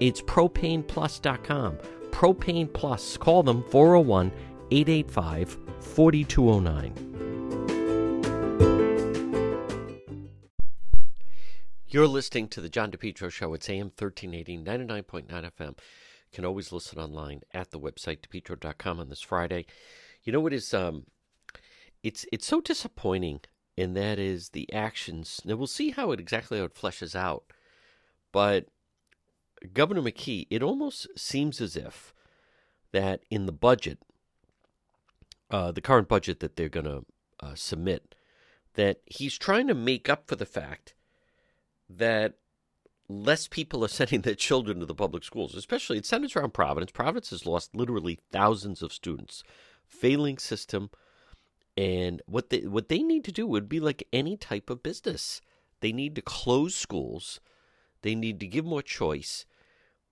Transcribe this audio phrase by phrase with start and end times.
[0.00, 1.78] It's propaneplus.com.
[2.10, 3.16] Propane Plus.
[3.16, 4.32] Call them 401
[4.70, 7.10] 885 4209.
[11.88, 13.52] You're listening to the John DePetro Show.
[13.54, 15.70] It's AM 1380, 99.9 FM.
[15.70, 15.74] You
[16.32, 19.66] can always listen online at the website, depetro.com on this Friday.
[20.22, 21.06] You know what is, um,
[22.04, 23.40] it's, it's so disappointing,
[23.76, 25.40] and that is the actions.
[25.44, 27.42] Now, we'll see how it exactly how it fleshes out.
[28.30, 28.66] But
[29.72, 32.14] Governor McKee, it almost seems as if
[32.92, 33.98] that in the budget,
[35.50, 37.04] uh, the current budget that they're going to
[37.40, 38.14] uh, submit,
[38.74, 40.94] that he's trying to make up for the fact
[41.88, 42.34] that
[43.08, 46.92] less people are sending their children to the public schools, especially it centers around Providence.
[46.92, 49.42] Providence has lost literally thousands of students,
[49.86, 50.90] failing system,
[51.76, 55.40] and what they what they need to do would be like any type of business.
[55.80, 57.40] They need to close schools.
[58.02, 59.46] They need to give more choice.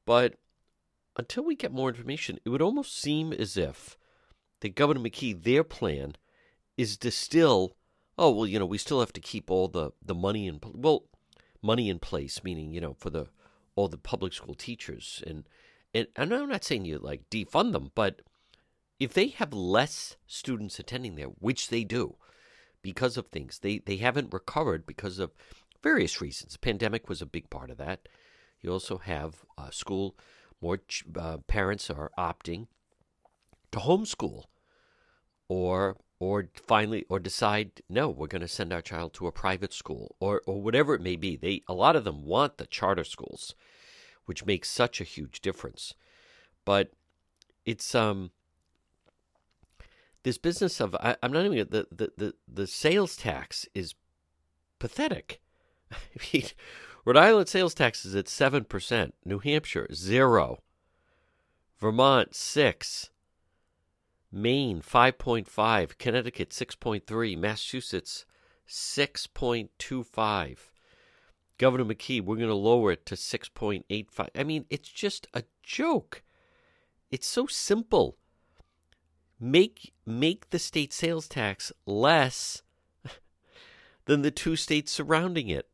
[0.09, 0.37] But
[1.19, 3.99] until we get more information, it would almost seem as if
[4.61, 6.17] the Governor McKee, their plan
[6.79, 7.77] is to still,
[8.17, 10.61] oh well, you know, we still have to keep all the the money in.
[10.65, 11.05] Well,
[11.61, 13.27] money in place, meaning you know for the
[13.75, 15.47] all the public school teachers and
[15.93, 18.23] and, and I'm not saying you like defund them, but
[18.99, 22.17] if they have less students attending there, which they do,
[22.81, 25.33] because of things they they haven't recovered because of
[25.83, 26.55] various reasons.
[26.55, 28.09] The pandemic was a big part of that.
[28.61, 30.17] You also have uh, school.
[30.61, 30.81] More
[31.17, 32.67] uh, parents are opting
[33.73, 34.45] to homeschool
[35.49, 39.73] or or finally or decide no we're going to send our child to a private
[39.73, 41.37] school or or whatever it may be.
[41.37, 43.55] They a lot of them want the charter schools
[44.25, 45.95] which makes such a huge difference.
[46.65, 46.93] But
[47.65, 48.31] it's um
[50.23, 53.95] this business of I, am not even the, the the the sales tax is
[54.79, 55.41] pathetic.
[55.93, 55.97] I
[56.33, 56.45] mean,
[57.09, 60.59] Rhode Island sales tax is at 7%, New Hampshire 0,
[61.81, 63.09] Vermont 6,
[64.31, 68.27] Maine 5.5, Connecticut 6.3, Massachusetts
[68.69, 70.59] 6.25.
[71.57, 74.29] Governor McKee, we're going to lower it to 6.85.
[74.35, 76.23] I mean, it's just a joke.
[77.11, 78.19] It's so simple.
[79.41, 82.63] Make make the state sales tax less
[84.05, 85.71] than the two states surrounding it,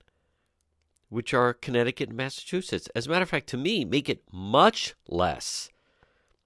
[1.15, 2.89] which are Connecticut and Massachusetts.
[2.95, 5.71] As a matter of fact, to me, make it much less.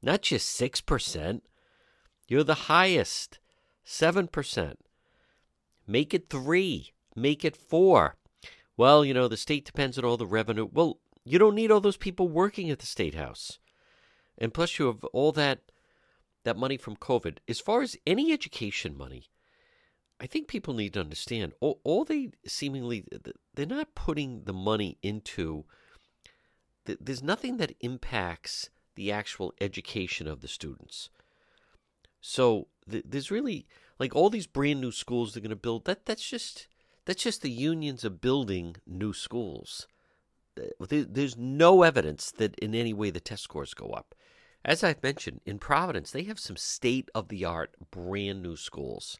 [0.02, 1.40] Not just 6%.
[2.28, 3.38] You're the highest,
[3.86, 4.74] 7%.
[5.86, 8.16] Make it 3, make it 4.
[8.76, 10.68] Well, you know, the state depends on all the revenue.
[10.70, 13.58] Well, you don't need all those people working at the state house.
[14.36, 15.60] And plus you have all that
[16.44, 17.38] that money from COVID.
[17.48, 19.24] As far as any education money,
[20.20, 23.04] I think people need to understand all, all they seemingly
[23.54, 25.64] they're not putting the money into
[26.84, 31.10] there's nothing that impacts the actual education of the students.
[32.20, 33.66] So there's really
[33.98, 35.84] like all these brand new schools they're going to build.
[35.84, 36.66] That that's just
[37.04, 39.86] that's just the unions of building new schools.
[40.80, 44.14] There's no evidence that in any way the test scores go up.
[44.64, 49.18] As I've mentioned, in Providence, they have some state of the art brand new schools.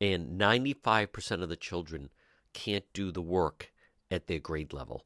[0.00, 2.10] And 95% of the children
[2.52, 3.72] can't do the work
[4.10, 5.04] at their grade level.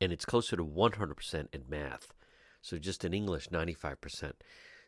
[0.00, 2.12] and it's closer to 100% in math.
[2.60, 4.32] So just in English, 95%.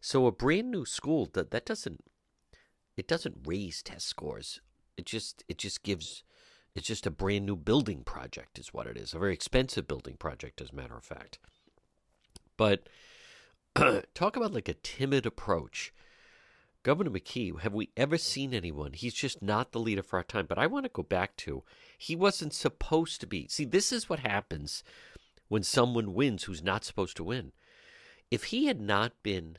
[0.00, 2.04] So a brand new school that that doesn't
[2.96, 4.60] it doesn't raise test scores.
[4.96, 6.24] It just it just gives
[6.74, 9.14] it's just a brand new building project is what it is.
[9.14, 11.38] A very expensive building project as a matter of fact.
[12.56, 12.88] But
[14.14, 15.92] talk about like a timid approach.
[16.84, 18.92] Governor McKee, have we ever seen anyone?
[18.92, 20.46] He's just not the leader for our time.
[20.46, 21.64] But I want to go back to
[21.98, 23.48] he wasn't supposed to be.
[23.48, 24.84] See, this is what happens
[25.48, 27.52] when someone wins who's not supposed to win.
[28.30, 29.58] If he had not been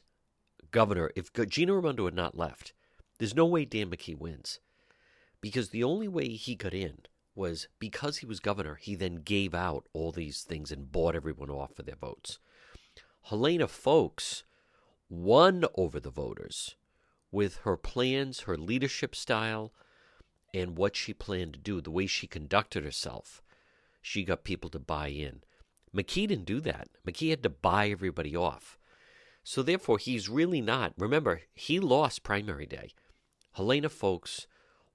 [0.72, 2.74] governor, if Gina Raimondo had not left,
[3.18, 4.60] there's no way Dan McKee wins.
[5.42, 7.00] Because the only way he got in
[7.36, 11.50] was because he was governor, he then gave out all these things and bought everyone
[11.50, 12.40] off for their votes.
[13.24, 14.44] Helena Foulkes
[15.10, 16.76] won over the voters
[17.32, 19.72] with her plans, her leadership style,
[20.54, 23.42] and what she planned to do, the way she conducted herself.
[24.02, 25.42] She got people to buy in.
[25.96, 26.90] McKee didn't do that.
[27.08, 28.78] McKee had to buy everybody off.
[29.44, 30.94] So therefore, he's really not.
[30.98, 32.92] Remember, he lost primary day.
[33.54, 34.48] Helena Foulkes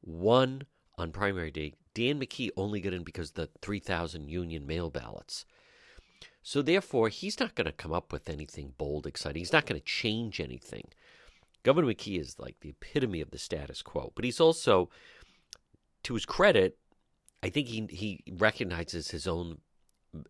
[0.03, 0.63] won
[0.97, 1.75] on primary day.
[1.95, 5.45] Dan McKee only got in because the 3,000 union mail ballots.
[6.43, 9.41] So therefore, he's not going to come up with anything bold, exciting.
[9.41, 10.89] He's not going to change anything.
[11.65, 14.91] Governor McKee is like the epitome of the status quo, but he's also,
[16.05, 16.79] to his credit,
[17.43, 19.59] I think he he recognizes his own.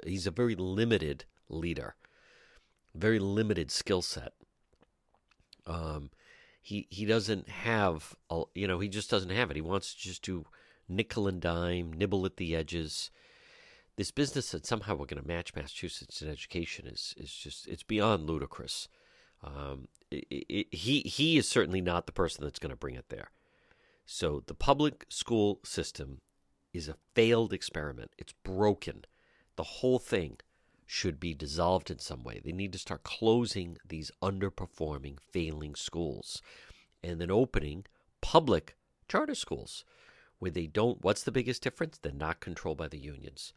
[0.05, 1.97] He's a very limited leader,
[2.95, 4.33] very limited skill set.
[5.67, 6.11] Um,
[6.63, 9.57] he he doesn't have, a, you know, he just doesn't have it.
[9.57, 10.47] He wants to just do
[10.89, 13.11] nickel and dime, nibble at the edges.
[13.97, 17.83] This business that somehow we're going to match Massachusetts in education is is just it's
[17.83, 18.89] beyond ludicrous.
[19.45, 23.09] Um, it, it, he he is certainly not the person that's going to bring it
[23.09, 23.31] there.
[24.07, 26.21] So the public school system
[26.73, 28.13] is a failed experiment.
[28.19, 29.05] It's broken.
[29.57, 30.39] The whole thing
[30.87, 32.41] should be dissolved in some way.
[32.45, 36.43] They need to start closing these underperforming, failing schools
[37.03, 37.85] and then opening
[38.21, 38.77] public
[39.09, 39.85] charter schools
[40.39, 41.03] where they don't.
[41.03, 41.99] What's the biggest difference?
[41.99, 43.53] They're not controlled by the unions.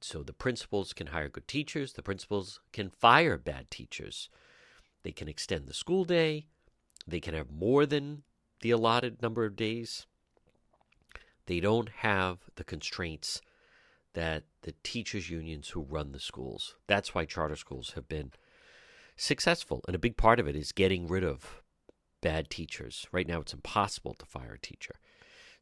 [0.00, 4.28] So the principals can hire good teachers, the principals can fire bad teachers.
[5.02, 6.46] They can extend the school day.
[7.06, 8.22] They can have more than
[8.60, 10.06] the allotted number of days.
[11.46, 13.40] They don't have the constraints
[14.14, 16.76] that the teachers' unions who run the schools.
[16.86, 18.32] That's why charter schools have been
[19.16, 19.82] successful.
[19.86, 21.62] And a big part of it is getting rid of
[22.20, 23.06] bad teachers.
[23.10, 24.94] Right now, it's impossible to fire a teacher.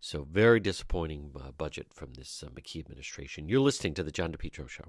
[0.00, 3.48] So, very disappointing uh, budget from this uh, McKee administration.
[3.48, 4.88] You're listening to The John DePetro Show.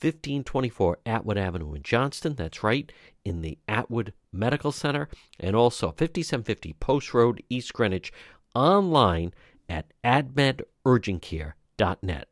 [0.00, 2.34] 1524 Atwood Avenue in Johnston.
[2.34, 2.92] That's right,
[3.24, 5.08] in the Atwood Medical Center.
[5.38, 8.12] And also 5750 Post Road, East Greenwich,
[8.54, 9.32] online
[9.68, 12.28] at atmedurgentcare.net.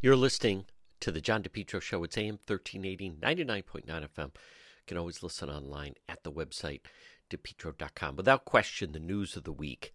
[0.00, 0.64] You're listening
[1.00, 2.02] to the John DePetro Show.
[2.04, 4.26] It's AM 1380, 99.9 FM.
[4.26, 6.80] You can always listen online at the website,
[7.30, 8.16] depetro.com.
[8.16, 9.94] Without question, the news of the week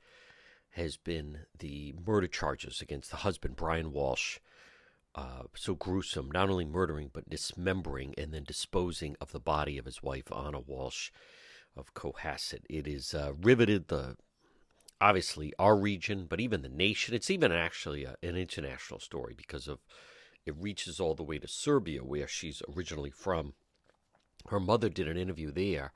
[0.71, 4.37] has been the murder charges against the husband, Brian Walsh
[5.17, 9.85] uh, so gruesome, not only murdering but dismembering and then disposing of the body of
[9.85, 11.09] his wife Anna Walsh
[11.75, 12.61] of Cohasset.
[12.69, 14.15] It is uh, riveted the
[15.01, 17.15] obviously our region, but even the nation.
[17.15, 19.79] It's even actually a, an international story because of
[20.45, 23.53] it reaches all the way to Serbia, where she's originally from.
[24.49, 25.93] Her mother did an interview there,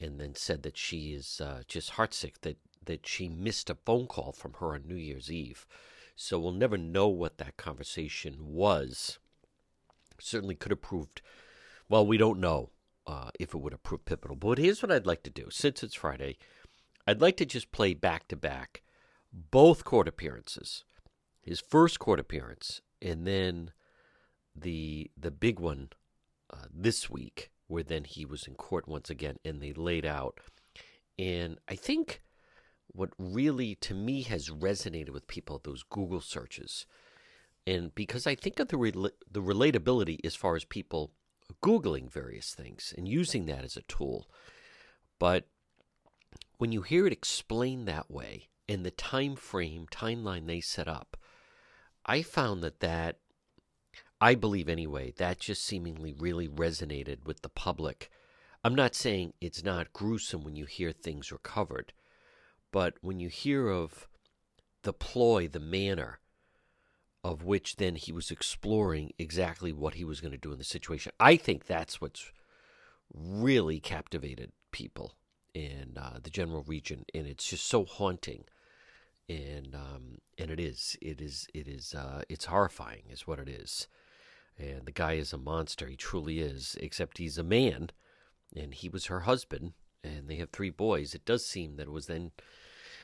[0.00, 4.06] and then said that she is uh, just heartsick that that she missed a phone
[4.06, 5.66] call from her on New Year's Eve
[6.16, 9.18] so we'll never know what that conversation was.
[10.18, 11.20] Certainly could have proved,
[11.88, 12.70] well, we don't know
[13.06, 14.36] uh, if it would have proved pivotal.
[14.36, 15.48] But here's what I'd like to do.
[15.50, 16.38] Since it's Friday,
[17.06, 18.82] I'd like to just play back to back
[19.32, 20.84] both court appearances.
[21.42, 23.72] His first court appearance and then
[24.54, 25.90] the the big one
[26.50, 30.40] uh, this week, where then he was in court once again, and they laid out.
[31.18, 32.22] And I think
[32.96, 36.86] what really, to me, has resonated with people those Google searches,
[37.66, 41.12] and because I think of the the relatability as far as people
[41.62, 44.28] googling various things and using that as a tool,
[45.18, 45.48] but
[46.58, 51.16] when you hear it explained that way in the time frame timeline they set up,
[52.04, 53.18] I found that that
[54.20, 58.10] I believe anyway, that just seemingly really resonated with the public.
[58.64, 61.92] I'm not saying it's not gruesome when you hear things recovered,
[62.72, 64.08] but when you hear of
[64.82, 66.20] the ploy, the manner
[67.24, 70.64] of which then he was exploring exactly what he was going to do in the
[70.64, 72.30] situation, I think that's what's
[73.12, 75.14] really captivated people
[75.54, 78.44] in uh, the general region, and it's just so haunting.
[79.28, 83.48] And um, and it is, it is, it is, uh, it's horrifying, is what it
[83.48, 83.88] is
[84.58, 85.86] and the guy is a monster.
[85.86, 87.90] He truly is, except he's a man,
[88.54, 91.14] and he was her husband, and they have three boys.
[91.14, 92.32] It does seem that it was then,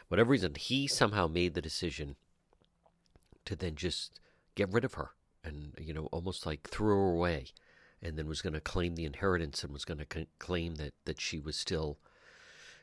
[0.08, 2.16] whatever reason, he somehow made the decision
[3.44, 4.20] to then just
[4.54, 5.10] get rid of her
[5.44, 7.46] and, you know, almost like threw her away
[8.00, 11.20] and then was going to claim the inheritance and was going to claim that, that
[11.20, 11.98] she was still.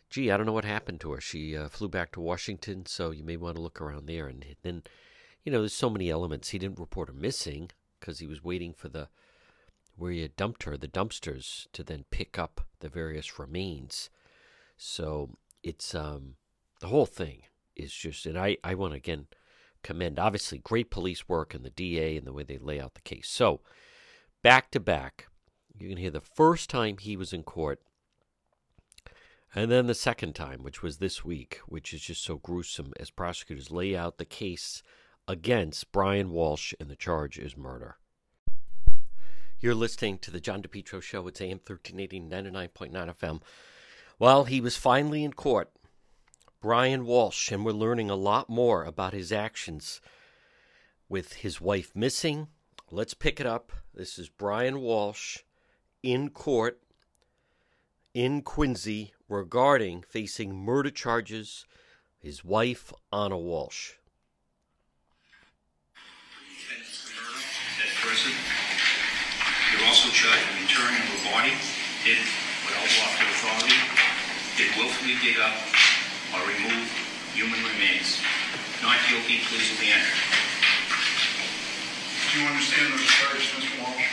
[0.09, 1.21] Gee, I don't know what happened to her.
[1.21, 4.27] She uh, flew back to Washington, so you may want to look around there.
[4.27, 4.83] And then,
[5.43, 6.49] you know, there's so many elements.
[6.49, 9.09] He didn't report her missing because he was waiting for the
[9.99, 14.09] where he had dumped her, the dumpsters, to then pick up the various remains.
[14.77, 16.35] So it's um,
[16.79, 17.43] the whole thing
[17.75, 19.27] is just, and I, I want to again
[19.83, 23.01] commend obviously great police work and the DA and the way they lay out the
[23.01, 23.29] case.
[23.29, 23.61] So
[24.41, 25.27] back to back,
[25.77, 27.81] you can hear the first time he was in court,
[29.55, 33.09] and then the second time, which was this week, which is just so gruesome as
[33.09, 34.83] prosecutors lay out the case
[35.27, 37.97] against Brian Walsh, and the charge is murder.
[39.61, 41.27] You're listening to the John DePetro Show.
[41.27, 43.41] It's AM 1380, 99.9 FM.
[44.17, 45.69] Well, he was finally in court,
[46.61, 49.99] Brian Walsh, and we're learning a lot more about his actions
[51.09, 52.47] with his wife missing.
[52.89, 53.73] Let's pick it up.
[53.93, 55.39] This is Brian Walsh
[56.01, 56.79] in court
[58.13, 61.65] in Quincy regarding facing murder charges.
[62.17, 63.91] His wife, Anna Walsh.
[69.69, 69.77] Person.
[69.77, 71.53] You're also charged with interring of a body
[72.01, 72.17] hid
[72.65, 73.77] without lawful authority,
[74.57, 75.53] did willfully dig up
[76.33, 76.89] or remove
[77.37, 78.17] human remains.
[78.81, 80.17] Not guilty, please will be entered.
[82.33, 83.77] Do you understand those charges, Mr.
[83.81, 84.09] Walsh?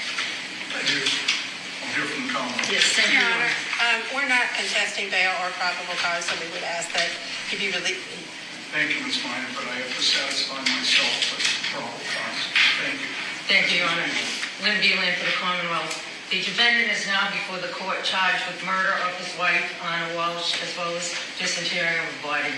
[0.76, 1.00] I do.
[1.00, 2.72] I'll hear from the Commonwealth.
[2.72, 3.20] Yes, thank you.
[3.20, 7.08] Your Honor, um, we're not contesting bail or probable cause, so we would ask that
[7.48, 8.04] he be released.
[8.76, 9.24] Thank you, Ms.
[9.24, 12.40] Miner, but I have to satisfy myself with probable cause.
[12.82, 13.08] Thank you.
[13.46, 14.10] Thank you, Your Honor.
[14.62, 16.00] Lynn Beland for the Commonwealth.
[16.30, 20.56] The defendant is now before the court charged with murder of his wife, Anna Walsh,
[20.64, 22.56] as well as disinterring of a body.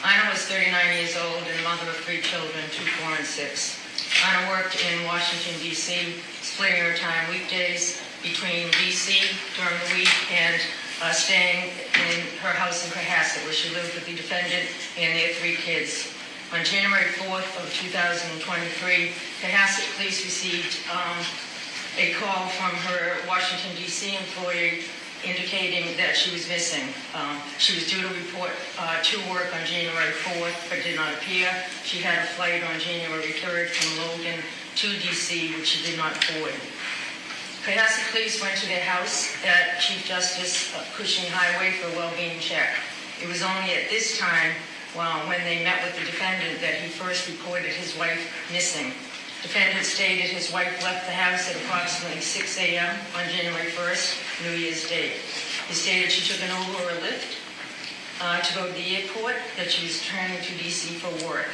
[0.00, 3.76] Anna was 39 years old and mother of three children, two, four, and six.
[4.24, 9.20] Anna worked in Washington, D.C., splitting her time weekdays between D.C.
[9.60, 10.56] during the week and
[11.04, 11.68] uh, staying
[12.08, 14.64] in her house in Cohasset, where she lived with the defendant
[14.96, 16.15] and their three kids.
[16.54, 19.10] On January 4th of 2023,
[19.42, 21.18] Cohasset Police received um,
[21.98, 24.14] a call from her Washington, D.C.
[24.14, 24.86] employee
[25.24, 26.86] indicating that she was missing.
[27.18, 31.12] Um, she was due to report uh, to work on January 4th, but did not
[31.14, 31.50] appear.
[31.82, 36.14] She had a flight on January 3rd from Logan to D.C., which she did not
[36.30, 36.54] board.
[37.66, 42.70] Cohasset Police went to their house at Chief Justice Cushing Highway for a well-being check.
[43.20, 44.54] It was only at this time
[44.96, 48.92] well, when they met with the defendant that he first reported his wife missing.
[49.42, 52.96] Defendant stated his wife left the house at approximately 6 a.m.
[53.14, 55.12] on January 1st, New Year's Day.
[55.68, 57.36] He stated she took an Uber or a Lyft
[58.20, 60.96] uh, to go to the airport, that she was returning to D.C.
[60.96, 61.52] for work.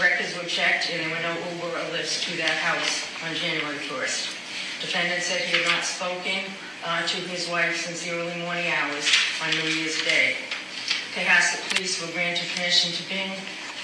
[0.00, 3.78] Records were checked and there were no Uber or Lyfts to that house on January
[3.78, 4.36] 1st.
[4.80, 6.50] Defendant said he had not spoken
[6.84, 9.06] uh, to his wife since the early morning hours
[9.44, 10.36] on New Year's Day.
[11.14, 13.32] Cohasset Police were granted permission to ping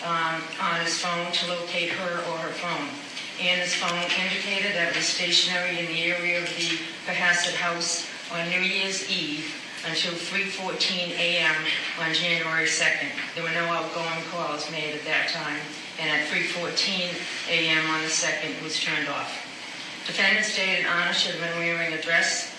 [0.06, 2.88] um, on his phone to locate her or her phone.
[3.42, 8.06] And his phone indicated that it was stationary in the area of the Cohasset house
[8.33, 9.52] on New Year's Eve
[9.88, 11.54] until 3.14 a.m.
[12.00, 13.11] on January 2nd.
[13.35, 15.61] There were no outgoing calls made at that time,
[16.00, 17.11] and at 3.14
[17.50, 17.90] a.m.
[17.90, 19.30] on the 2nd, it was turned off.
[20.06, 22.54] Defendant stated Anna should have been wearing a dress,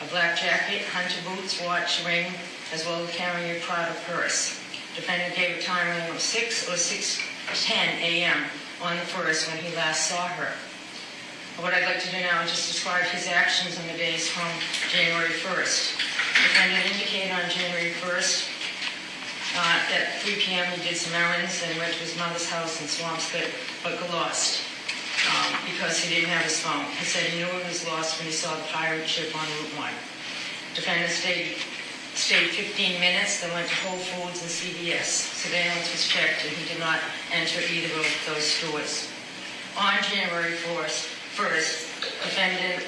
[0.00, 2.32] a black jacket, hunter boots, watch, ring,
[2.72, 4.58] as well as carrying a Prada purse.
[4.96, 8.44] Defendant gave a time of 6 or 6.10 a.m.
[8.82, 10.52] on the 1st when he last saw her.
[11.60, 14.48] What I'd like to do now is just describe his actions on the days from
[14.88, 15.96] January 1st.
[16.48, 18.48] Defendant indicated on January 1st
[19.54, 22.88] uh, at 3 PM he did some errands and went to his mother's house in
[22.88, 23.52] Swampscott,
[23.84, 24.64] but got lost
[25.28, 26.84] um, because he didn't have his phone.
[26.96, 29.76] He said he knew it was lost when he saw the pirate ship on Route
[29.76, 29.92] 1.
[30.74, 31.56] Defendant stayed,
[32.14, 35.04] stayed 15 minutes, then went to Whole Foods and CVS.
[35.42, 37.00] Surveillance was checked and he did not
[37.32, 39.08] enter either of those stores.
[39.78, 42.84] On January 1st, 1st defendant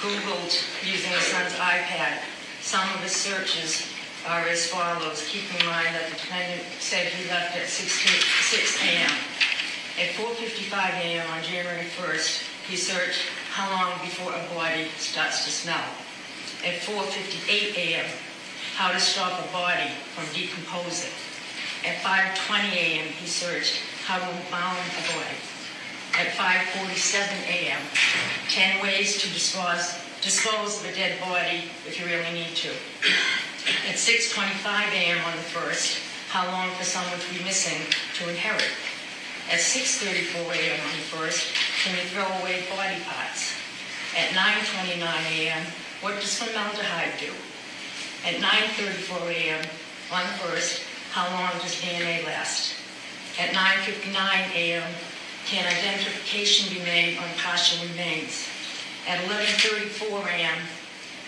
[0.00, 0.52] Googled
[0.84, 2.20] using his son's iPad.
[2.60, 3.88] Some of his searches
[4.26, 5.26] are as follows.
[5.28, 9.10] Keep in mind that the defendant said he left at 6 6 a.m.
[9.98, 11.30] At 4.55 a.m.
[11.30, 15.84] on January 1st, he searched how long before a body starts to smell.
[16.64, 18.06] At 4.58 a.m.,
[18.80, 21.12] how to stop a body from decomposing.
[21.84, 23.76] At 5.20 a.m., he searched
[24.08, 25.36] how to bound a body.
[26.16, 27.28] At 5.47
[27.60, 27.76] a.m.,
[28.48, 32.72] 10 ways to dispose, dispose of a dead body if you really need to.
[33.84, 34.64] At 6.25
[34.96, 35.20] a.m.
[35.28, 36.00] on the 1st,
[36.32, 37.84] how long for someone to be missing
[38.16, 38.72] to inherit.
[39.52, 40.80] At 6.34 a.m.
[40.80, 43.52] on the 1st, can you throw away body parts?
[44.16, 45.04] At 9.29
[45.36, 45.66] a.m.,
[46.00, 47.28] what does formaldehyde do?
[48.20, 49.64] At 9.34 a.m.
[50.12, 52.74] on the 1st, how long does DNA last?
[53.40, 54.12] At 9.59
[54.54, 54.84] a.m.,
[55.46, 58.46] can identification be made on partial remains?
[59.08, 60.58] At 11.34 a.m.,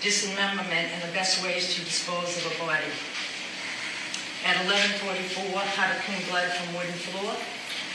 [0.02, 2.84] dismemberment and the best ways to dispose of a body.
[4.44, 7.32] At 11.44, how to clean blood from wooden floor.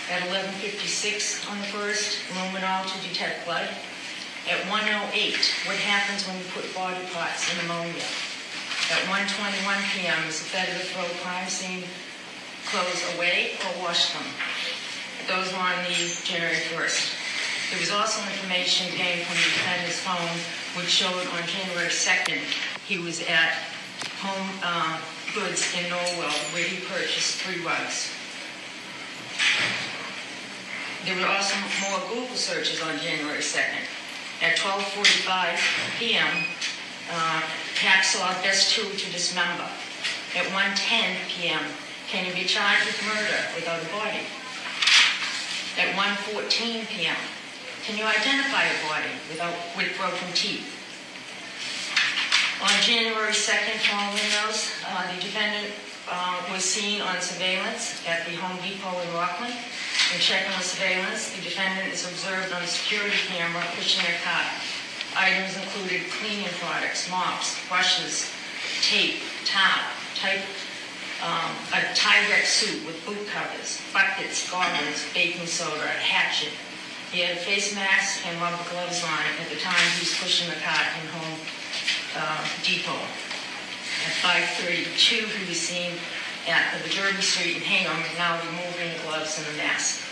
[0.09, 3.69] At 11.56 on the first, luminol to detect blood.
[4.49, 8.03] At 1.08, what happens when you put body parts in ammonia?
[8.89, 11.84] At 1.21 p.m., is it better to throw crime scene
[12.72, 14.24] clothes away or wash them?
[15.27, 15.91] Those were on the
[16.24, 17.72] January 1st.
[17.72, 20.32] There was also information gained from the defendant's phone
[20.80, 22.39] which showed on January 2nd
[22.88, 23.60] he was at
[24.23, 25.02] Home uh,
[25.36, 28.08] Goods in Norwell where he purchased three rugs.
[31.04, 33.84] There were also more Google searches on January 2nd.
[34.41, 36.45] At 12:45 p.m.,
[37.12, 37.41] uh,
[37.80, 39.67] hacksaw best tool to dismember.
[40.36, 41.63] At 1:10 p.m.,
[42.10, 44.24] can you be charged with murder without a body?
[45.78, 47.15] At 1:14 p.m.,
[47.86, 50.78] can you identify a body without with broken teeth?
[52.60, 55.72] On January 2nd, following those, uh, the defendant
[56.10, 59.54] uh, was seen on surveillance at the Home Depot in Rockland.
[60.13, 64.48] In checking the surveillance, the defendant is observed on a security camera pushing a cart.
[65.17, 68.30] Items included cleaning products, mops, brushes,
[68.86, 70.45] tape, towel, type,
[71.25, 76.53] um, a Tyvek suit with boot covers, buckets, goggles, baking soda, a hatchet.
[77.12, 80.53] He had a face mask and rubber gloves on at the time he was pushing
[80.53, 81.39] the cart in Home
[82.21, 83.01] uh, Depot.
[84.06, 85.97] At 5:32, he was seen
[86.47, 90.06] at the Derby Street in Hingham, now removing the gloves and the mask.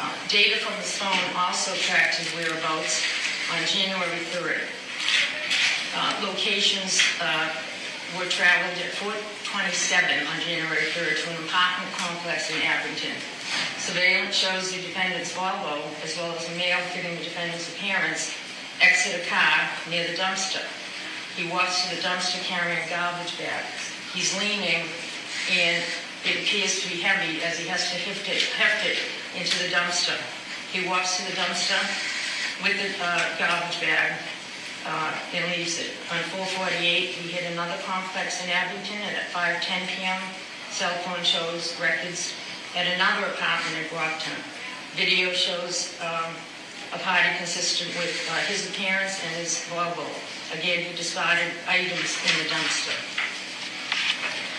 [0.00, 4.64] Uh, Data from his phone also tracked his whereabouts on January 3rd.
[5.96, 7.52] Uh, Locations uh,
[8.16, 13.16] were traveled at 427 on January 3rd to an apartment complex in Abington.
[13.78, 18.32] Surveillance shows the defendant's Volvo, as well as a male fitting the defendant's appearance,
[18.80, 20.64] exit a car near the dumpster.
[21.36, 23.64] He walks to the dumpster carrying a garbage bag.
[24.14, 24.88] He's leaning,
[25.52, 25.82] and
[26.24, 28.98] it appears to be heavy as he has to heft it, heft it
[29.36, 30.16] into the dumpster.
[30.72, 31.78] He walks to the dumpster
[32.62, 34.20] with the uh, garbage bag
[34.86, 35.90] uh, and leaves it.
[36.12, 40.20] On 448, he hit another complex in Abington, and at 5:10 p.m.,
[40.70, 42.34] cell phone shows records
[42.76, 44.36] at another apartment in Brockton.
[44.94, 46.30] Video shows um,
[46.92, 50.06] a party consistent with uh, his appearance and his Volvo.
[50.52, 52.94] Again, he discarded items in the dumpster.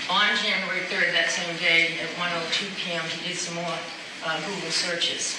[0.09, 3.77] On January 3rd, that same day, at 1:02 p.m., he did some more
[4.25, 5.37] uh, Google searches.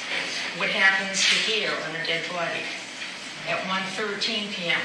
[0.56, 2.62] What happens to hair on a dead body?
[3.48, 4.80] At 1:13 p.m.,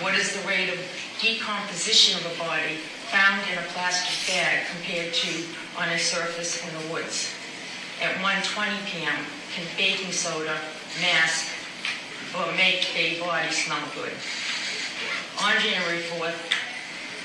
[0.00, 0.80] what is the rate of
[1.20, 2.76] decomposition of a body
[3.12, 5.44] found in a plastic bag compared to
[5.78, 7.30] on a surface in the woods?
[8.02, 9.20] At 1:20 p.m.,
[9.54, 10.58] can baking soda
[11.00, 11.52] mask
[12.36, 14.12] or make a body smell good?
[15.42, 16.40] On January 4th,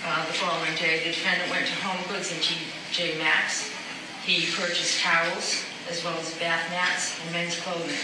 [0.06, 3.72] uh, the following day, the defendant went to Home Goods and TJ Maxx.
[4.24, 7.98] He purchased towels as well as bath mats and men's clothing.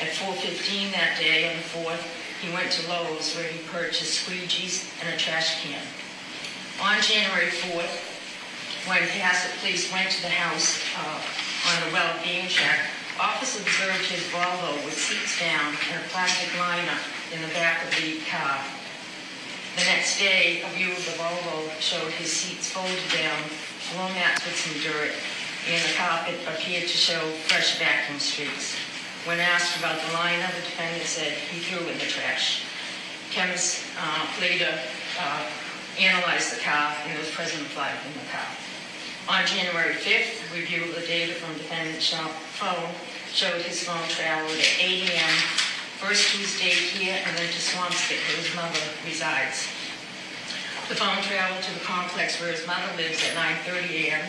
[0.00, 2.02] At 4:15 that day on the 4th,
[2.42, 5.82] he went to Lowe's where he purchased squeegees and a trash can.
[6.80, 7.92] On January 4th,
[8.88, 11.20] when Cohasset police went to the house uh,
[11.68, 12.80] on a well-being check,
[13.20, 16.96] Officer observed his Volvo with seats down and a plastic liner
[17.34, 18.58] in the back of the car.
[19.76, 23.42] The next day, a view of the Volvo showed his seats folded down,
[23.92, 25.12] floor mats with some dirt,
[25.68, 28.76] and the carpet appeared to show fresh vacuum streaks.
[29.26, 32.64] When asked about the liner, the defendant said he threw in the trash.
[33.30, 34.72] Chemists uh, later
[35.20, 35.44] uh,
[36.00, 38.48] analyzed the car, and there was present blood in the car.
[39.28, 42.10] On January 5th, review of the data from defendant's
[42.56, 42.90] phone
[43.30, 45.34] showed his phone traveled at 8 a.m.,
[46.00, 49.68] first to his daycare and then to Swampscott, where his mother resides.
[50.88, 54.24] The phone traveled to the complex where his mother lives at 9:30 a.m.,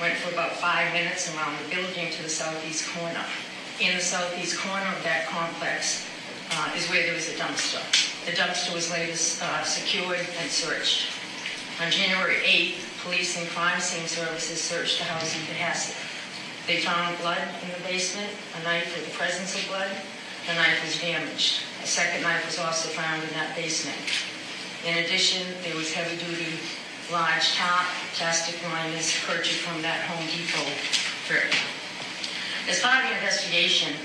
[0.00, 3.24] went for about five minutes around the building to the southeast corner.
[3.80, 6.06] In the southeast corner of that complex
[6.52, 7.82] uh, is where there was a dumpster.
[8.26, 11.10] The dumpster was later uh, secured and searched.
[11.82, 15.94] On January 8th, police and crime scene services searched the house in Cohasset.
[16.66, 18.30] They found blood in the basement,
[18.60, 19.90] a knife with the presence of blood.
[20.46, 21.62] The knife was damaged.
[21.82, 23.98] A second knife was also found in that basement.
[24.86, 26.58] In addition, there was heavy-duty
[27.10, 30.68] large top plastic liners purchased from that Home Depot
[31.24, 31.48] trip.
[32.68, 33.96] As part of the investigation,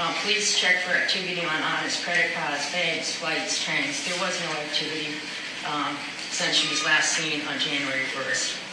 [0.00, 4.00] uh, police checked for activity on Anna's credit cards, banks, flights, trains.
[4.08, 5.20] There was no activity
[5.68, 5.92] um,
[6.30, 8.64] since she was last seen on January 1st.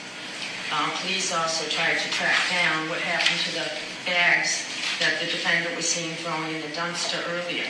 [0.71, 3.67] Um, police also tried to track down what happened to the
[4.07, 7.67] bags that the defendant was seen throwing in the dumpster earlier.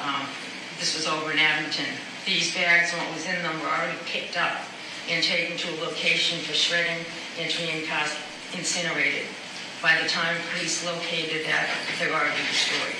[0.00, 0.24] Um,
[0.80, 1.92] this was over in Abington.
[2.24, 4.64] These bags and what was in them were already picked up
[5.08, 7.04] and taken to a location for shredding
[7.38, 7.62] and to
[8.54, 9.26] incinerated.
[9.82, 12.96] By the time police located that, they were already destroyed.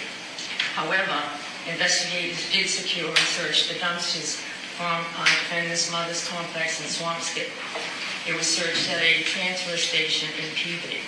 [0.74, 1.16] However,
[1.66, 4.36] investigators did secure and search the dumpsters
[4.76, 7.48] from uh, defendant's mother's complex in Swampscott.
[8.28, 11.00] It was searched at a transfer station in Peabody.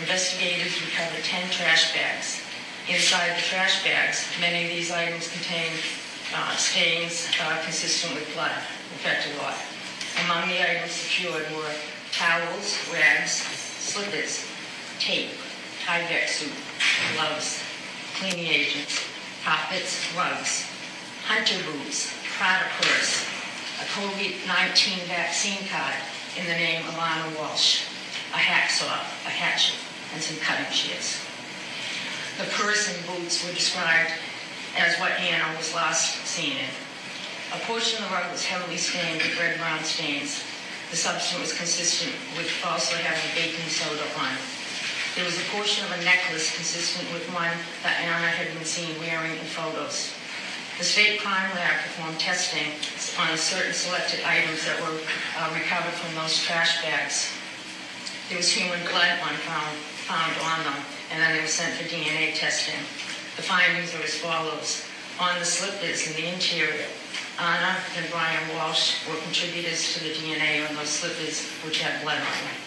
[0.00, 2.42] Investigators recovered 10 trash bags.
[2.88, 5.78] Inside the trash bags, many of these items contained
[6.34, 8.52] uh, stains uh, consistent with blood,
[8.92, 9.77] infected water.
[10.24, 11.74] Among the items secured were
[12.12, 14.44] towels, rags, slippers,
[14.98, 15.30] tape,
[15.86, 16.52] Tyvek suit,
[17.14, 17.62] gloves,
[18.18, 19.00] cleaning agents,
[19.44, 20.66] carpets, rugs,
[21.24, 23.24] hunter boots, Prada purse,
[23.80, 25.94] a COVID-19 vaccine card
[26.36, 27.84] in the name of Anna Walsh,
[28.32, 28.86] a hacksaw,
[29.26, 29.78] a hatchet,
[30.14, 31.20] and some cutting shears.
[32.38, 34.10] The purse and boots were described
[34.76, 36.87] as what Anna was last seen in.
[37.48, 40.44] A portion of the rug was heavily stained with red-brown stains.
[40.90, 44.44] The substance was consistent with also having baking soda on it.
[45.16, 48.92] There was a portion of a necklace consistent with one that Anna had been seen
[49.00, 50.12] wearing in photos.
[50.76, 52.68] The state crime lab performed testing
[53.16, 55.00] on certain selected items that were
[55.40, 57.32] uh, recovered from those trash bags.
[58.28, 61.88] There was human blood on found, found on them, and then they were sent for
[61.88, 62.78] DNA testing.
[63.40, 64.84] The findings are as follows.
[65.18, 66.86] On the slippers in the interior,
[67.38, 72.02] Uh, Anna and Brian Walsh were contributors to the DNA on those slippers which had
[72.02, 72.58] blood on them.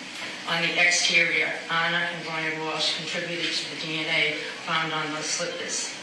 [0.48, 5.94] On the exterior, Anna and Brian Walsh contributed to the DNA found on those slippers.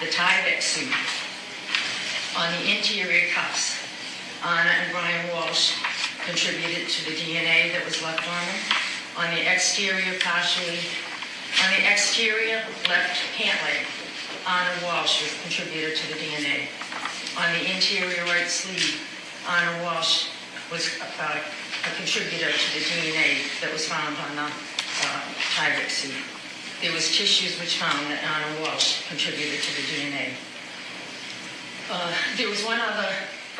[0.00, 0.92] The Tyvek suit
[2.36, 3.78] on the interior cuffs,
[4.44, 5.74] Anna and Brian Walsh
[6.26, 8.60] contributed to the DNA that was left on them.
[9.16, 10.78] On the exterior, partially,
[11.62, 13.86] on the exterior left pant leg,
[14.46, 16.68] Anna Walsh was contributed to the DNA.
[17.38, 18.98] On the interior right sleeve,
[19.48, 20.26] Anna Walsh
[20.72, 25.20] was uh, a contributor to the DNA that was found on the uh,
[25.54, 26.18] Tyvek suit.
[26.82, 30.34] There was tissues which found that Anna Walsh contributed to the DNA.
[31.88, 33.08] Uh, there was one other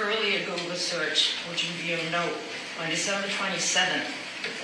[0.01, 2.35] earlier Google search, which you'll note.
[2.83, 4.11] On December 27th,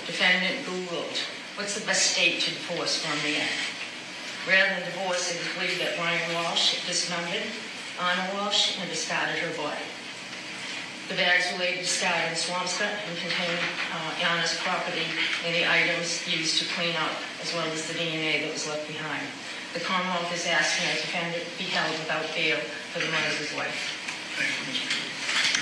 [0.07, 1.23] defendant Googled,
[1.55, 3.59] what's the best state to divorce from the end?
[4.45, 7.47] Rather than divorce, it was believed that Brian Walsh dismembered
[7.99, 9.81] Anna Walsh and discarded her body.
[11.07, 13.61] The bags were later discarded in Swampscott and contained
[13.93, 15.05] uh, Anna's property
[15.45, 18.87] and the items used to clean up, as well as the DNA that was left
[18.89, 19.21] behind.
[19.77, 22.57] The Commonwealth is asking that the defendant be held without bail
[22.89, 23.75] for the murder of his wife.
[24.39, 24.79] Thank you, Ms.
[24.87, 25.03] Peter.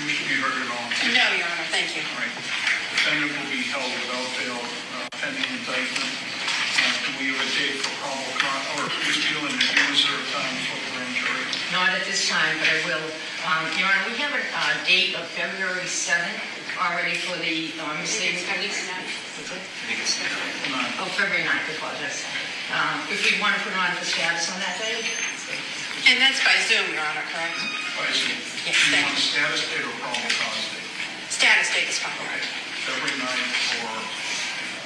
[0.08, 0.86] wish to be heard at all?
[1.12, 2.02] No, Your Honor, thank you.
[2.02, 2.34] All right.
[2.34, 6.08] Defendant will be held without bail uh, pending indictment.
[6.08, 9.18] Uh, Do we have a date for probable cause, or Ms.
[9.22, 10.93] Peter, do you reserve time for the grand jury?
[11.74, 13.02] Not at this time, but I will.
[13.50, 16.38] Um, Your Honor, we have a uh, date of February 7th
[16.78, 18.78] already for the um, Mercedes police.
[19.34, 19.58] What's it?
[21.02, 22.22] Oh, February 9th, I apologize.
[22.70, 25.02] Um, If we want to put on for status on that day?
[26.06, 27.58] And that's by Zoom, Your Honor, correct?
[27.58, 28.38] I see.
[28.70, 29.34] Yes, Do you thank want you.
[29.34, 30.86] status date or probable cause date?
[31.34, 32.14] Status date is fine.
[32.22, 32.38] Okay.
[32.86, 33.98] February 9th for uh,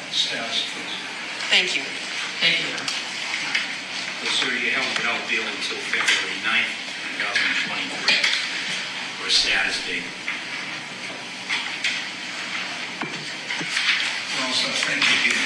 [0.09, 0.95] status, please.
[1.53, 1.85] Thank you.
[2.41, 3.08] Thank you, Your Honor.
[4.27, 6.75] Sir, you're held without bail until February 9th,
[7.23, 8.19] 2023,
[9.19, 10.03] for a status date.
[14.39, 15.39] Well, so thank you.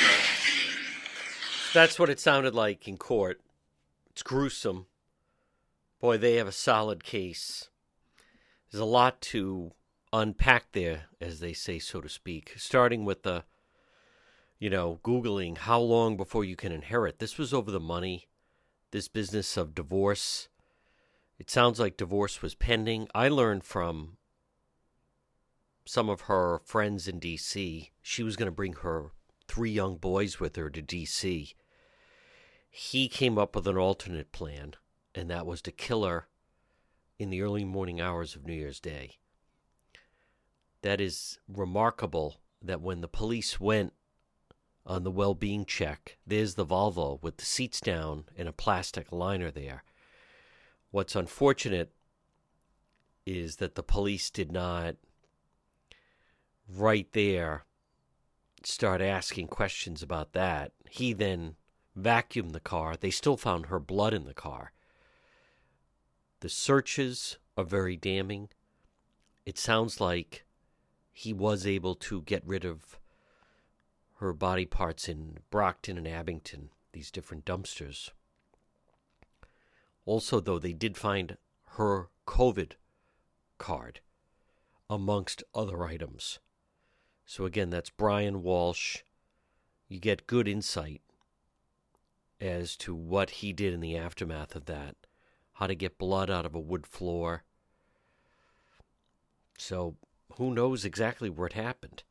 [1.74, 3.40] That's what it sounded like in court.
[4.10, 4.86] It's gruesome.
[6.00, 7.70] Boy, they have a solid case.
[8.70, 9.72] There's a lot to
[10.12, 12.54] unpack there, as they say, so to speak.
[12.56, 13.44] Starting with the,
[14.58, 17.18] you know, Googling how long before you can inherit.
[17.18, 18.28] This was over the money,
[18.92, 20.48] this business of divorce.
[21.38, 23.08] It sounds like divorce was pending.
[23.14, 24.18] I learned from
[25.84, 27.90] some of her friends in D.C.
[28.00, 29.10] she was going to bring her
[29.48, 31.54] three young boys with her to D.C.
[32.70, 34.74] He came up with an alternate plan,
[35.14, 36.28] and that was to kill her
[37.18, 39.18] in the early morning hours of New Year's Day.
[40.82, 43.92] That is remarkable that when the police went
[44.84, 49.12] on the well being check, there's the Volvo with the seats down and a plastic
[49.12, 49.84] liner there.
[50.90, 51.92] What's unfortunate
[53.24, 54.96] is that the police did not
[56.68, 57.64] right there
[58.64, 60.72] start asking questions about that.
[60.90, 61.56] He then
[61.98, 62.96] vacuumed the car.
[62.96, 64.72] They still found her blood in the car.
[66.40, 68.48] The searches are very damning.
[69.46, 70.44] It sounds like
[71.12, 72.98] he was able to get rid of
[74.22, 78.10] her body parts in Brockton and Abington, these different dumpsters.
[80.04, 81.36] Also, though, they did find
[81.70, 82.72] her COVID
[83.58, 84.00] card
[84.88, 86.38] amongst other items.
[87.26, 88.98] So, again, that's Brian Walsh.
[89.88, 91.02] You get good insight
[92.40, 94.94] as to what he did in the aftermath of that,
[95.54, 97.42] how to get blood out of a wood floor.
[99.58, 99.96] So,
[100.36, 102.04] who knows exactly it happened?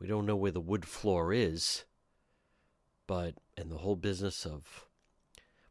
[0.00, 1.84] We don't know where the wood floor is,
[3.06, 4.86] but, and the whole business of,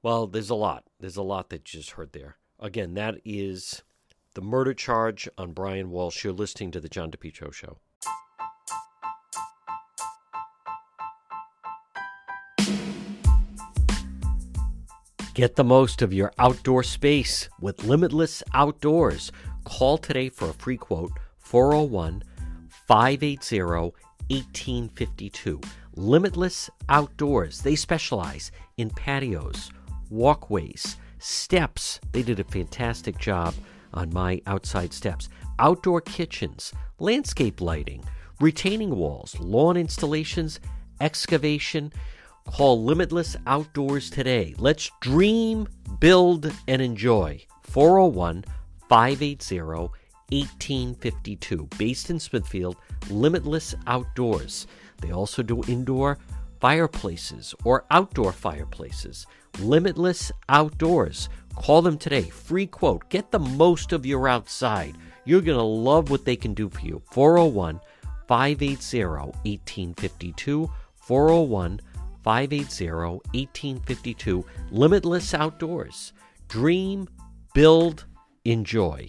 [0.03, 0.83] well, there's a lot.
[0.99, 2.37] There's a lot that you just heard there.
[2.59, 3.81] Again, that is
[4.35, 6.23] the murder charge on Brian Walsh.
[6.23, 7.79] You're listening to The John DePetro Show.
[15.33, 19.31] Get the most of your outdoor space with Limitless Outdoors.
[19.63, 22.23] Call today for a free quote 401
[22.87, 23.37] 580
[24.29, 25.59] 1852.
[25.95, 27.61] Limitless Outdoors.
[27.61, 29.71] They specialize in patios,
[30.09, 31.99] walkways, steps.
[32.11, 33.53] They did a fantastic job
[33.93, 35.29] on my outside steps.
[35.57, 38.03] Outdoor kitchens, landscape lighting,
[38.39, 40.59] retaining walls, lawn installations,
[41.01, 41.91] excavation.
[42.45, 44.55] Call Limitless Outdoors today.
[44.57, 45.67] Let's dream,
[45.99, 47.45] build, and enjoy.
[47.63, 48.45] 401
[48.87, 49.91] 580
[50.31, 51.67] 1852.
[51.77, 52.77] Based in Smithfield,
[53.09, 54.67] Limitless Outdoors.
[55.01, 56.17] They also do indoor
[56.59, 59.25] fireplaces or outdoor fireplaces.
[59.59, 61.29] Limitless Outdoors.
[61.55, 62.23] Call them today.
[62.23, 63.09] Free quote.
[63.09, 64.95] Get the most of your outside.
[65.25, 67.01] You're going to love what they can do for you.
[67.11, 67.79] 401
[68.27, 69.05] 580
[69.43, 70.69] 1852.
[70.95, 71.81] 401
[72.23, 72.87] 580
[73.33, 74.45] 1852.
[74.71, 76.13] Limitless Outdoors.
[76.47, 77.07] Dream,
[77.53, 78.05] build,
[78.45, 79.07] enjoy.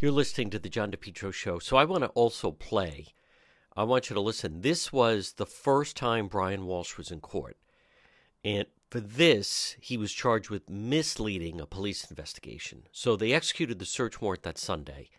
[0.00, 1.58] You're listening to the John DePetro Show.
[1.58, 3.08] So I want to also play.
[3.76, 4.62] I want you to listen.
[4.62, 7.58] This was the first time Brian Walsh was in court.
[8.42, 12.84] And for this, he was charged with misleading a police investigation.
[12.92, 15.10] So they executed the search warrant that Sunday.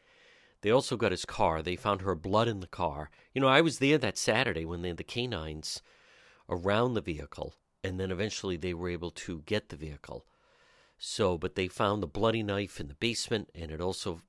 [0.61, 1.61] They also got his car.
[1.61, 3.11] They found her blood in the car.
[3.35, 5.83] You know, I was there that Saturday when they had the canines
[6.49, 10.25] around the vehicle, and then eventually they were able to get the vehicle.
[10.97, 14.21] So, but they found the bloody knife in the basement, and it also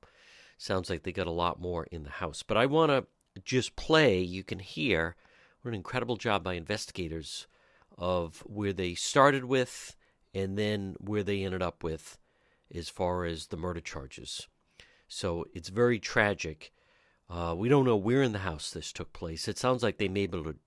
[0.62, 2.42] sounds like they got a lot more in the house.
[2.42, 3.07] But I want to
[3.44, 4.20] just play.
[4.20, 5.16] You can hear
[5.61, 7.46] what an incredible job by investigators
[7.98, 9.96] of where they started with
[10.35, 12.18] and then where they ended up with
[12.75, 14.48] as far as the murder charges.
[15.09, 16.72] So it's very tragic.
[17.29, 19.46] Uh, we don't know where in the house this took place.
[19.46, 20.59] It sounds like they may be able to,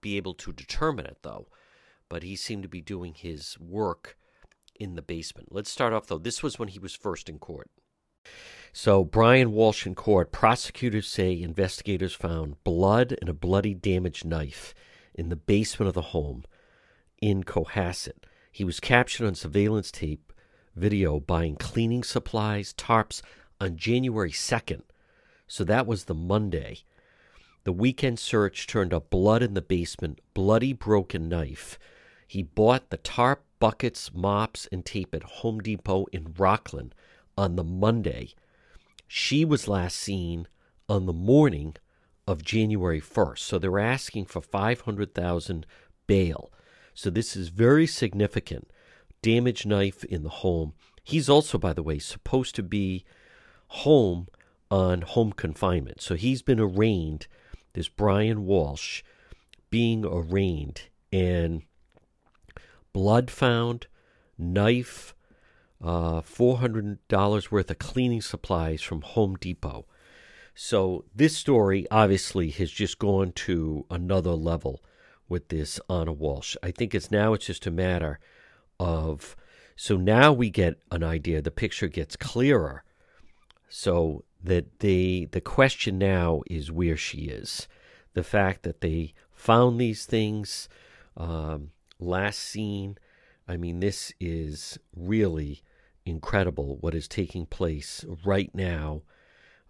[0.00, 1.48] be able to determine it, though.
[2.08, 4.16] But he seemed to be doing his work
[4.74, 5.48] in the basement.
[5.50, 6.18] Let's start off, though.
[6.18, 7.70] This was when he was first in court.
[8.76, 14.74] So, Brian Walsh in court, prosecutors say investigators found blood and a bloody damaged knife
[15.14, 16.42] in the basement of the home
[17.22, 18.24] in Cohasset.
[18.50, 20.32] He was captured on surveillance tape
[20.74, 23.22] video buying cleaning supplies, tarps,
[23.60, 24.82] on January 2nd.
[25.46, 26.78] So that was the Monday.
[27.62, 31.78] The weekend search turned up blood in the basement, bloody broken knife.
[32.26, 36.92] He bought the tarp, buckets, mops, and tape at Home Depot in Rockland
[37.36, 38.34] on the Monday.
[39.06, 40.48] She was last seen
[40.88, 41.76] on the morning
[42.26, 43.38] of January 1st.
[43.38, 45.66] So they're asking for 500,000
[46.06, 46.52] bail.
[46.94, 48.70] So this is very significant.
[49.22, 50.74] Damaged knife in the home.
[51.02, 53.04] He's also, by the way, supposed to be
[53.68, 54.28] home
[54.70, 56.00] on home confinement.
[56.00, 57.26] So he's been arraigned,
[57.74, 59.02] this Brian Walsh
[59.70, 61.62] being arraigned, and
[62.92, 63.86] blood found,
[64.38, 65.14] knife,
[65.84, 69.84] uh, $400 worth of cleaning supplies from Home Depot.
[70.54, 74.82] So this story obviously has just gone to another level
[75.28, 76.56] with this Anna Walsh.
[76.62, 78.18] I think it's now it's just a matter
[78.80, 79.36] of
[79.76, 81.42] so now we get an idea.
[81.42, 82.84] The picture gets clearer.
[83.68, 87.66] So that the the question now is where she is.
[88.14, 90.68] The fact that they found these things
[91.16, 92.96] um, last seen.
[93.46, 95.62] I mean, this is really
[96.06, 99.02] incredible what is taking place right now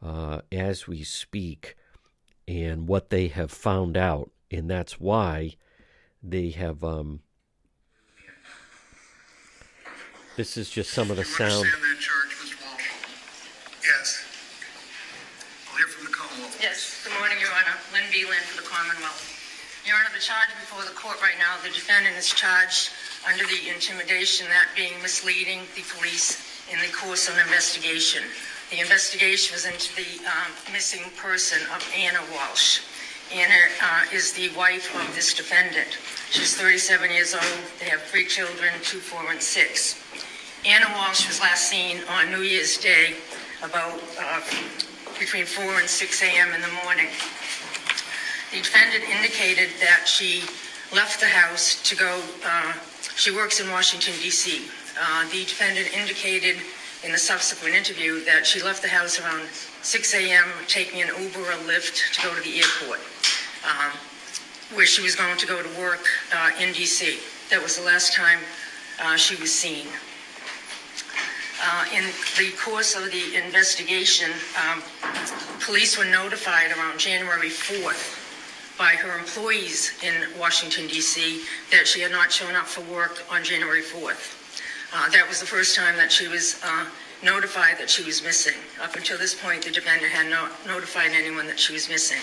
[0.03, 1.77] uh, as we speak
[2.47, 4.31] and what they have found out.
[4.51, 5.57] And that's why
[6.23, 6.83] they have.
[6.85, 7.20] Um,
[10.37, 11.64] this is just some of the You sound.
[11.64, 12.59] that charge, Mr.
[12.66, 12.90] Walsh?
[13.83, 14.25] Yes.
[15.70, 16.59] I'll hear from the Commonwealth.
[16.61, 17.79] Yes, good morning, Your Honor.
[17.94, 19.31] Lynn Beland for the Commonwealth.
[19.87, 22.90] Your Honor, the charge before the court right now, the defendant is charged
[23.28, 28.22] under the intimidation, that being misleading the police in the course of an investigation.
[28.70, 32.80] The investigation was into the um, missing person of Anna Walsh.
[33.32, 35.98] Anna uh, is the wife of this defendant.
[36.30, 37.60] She's 37 years old.
[37.80, 40.00] They have three children, two, four, and six.
[40.66, 43.14] Anna Walsh was last seen on New Year's Day
[43.62, 44.40] about uh,
[45.18, 46.54] between 4 and 6 a.m.
[46.54, 47.06] in the morning.
[48.50, 50.42] The defendant indicated that she
[50.94, 52.72] left the house to go, uh,
[53.16, 54.66] she works in Washington, D.C.
[55.00, 56.57] Uh, The defendant indicated
[57.05, 61.40] in the subsequent interview that she left the house around 6 a.m., taking an Uber
[61.40, 63.00] or Lyft to go to the airport,
[63.64, 63.92] um,
[64.74, 67.18] where she was going to go to work uh, in D.C.
[67.50, 68.38] That was the last time
[69.03, 69.87] uh, she was seen.
[71.62, 72.05] Uh, In
[72.37, 74.31] the course of the investigation,
[74.66, 74.83] um,
[75.61, 78.23] police were notified around January 4th
[78.78, 83.44] by her employees in Washington DC that she had not shown up for work on
[83.44, 84.40] January 4th.
[84.92, 86.87] Uh, That was the first time that she was uh,
[87.22, 88.54] notified that she was missing.
[88.82, 92.20] Up until this point, the defendant had not notified anyone that she was missing.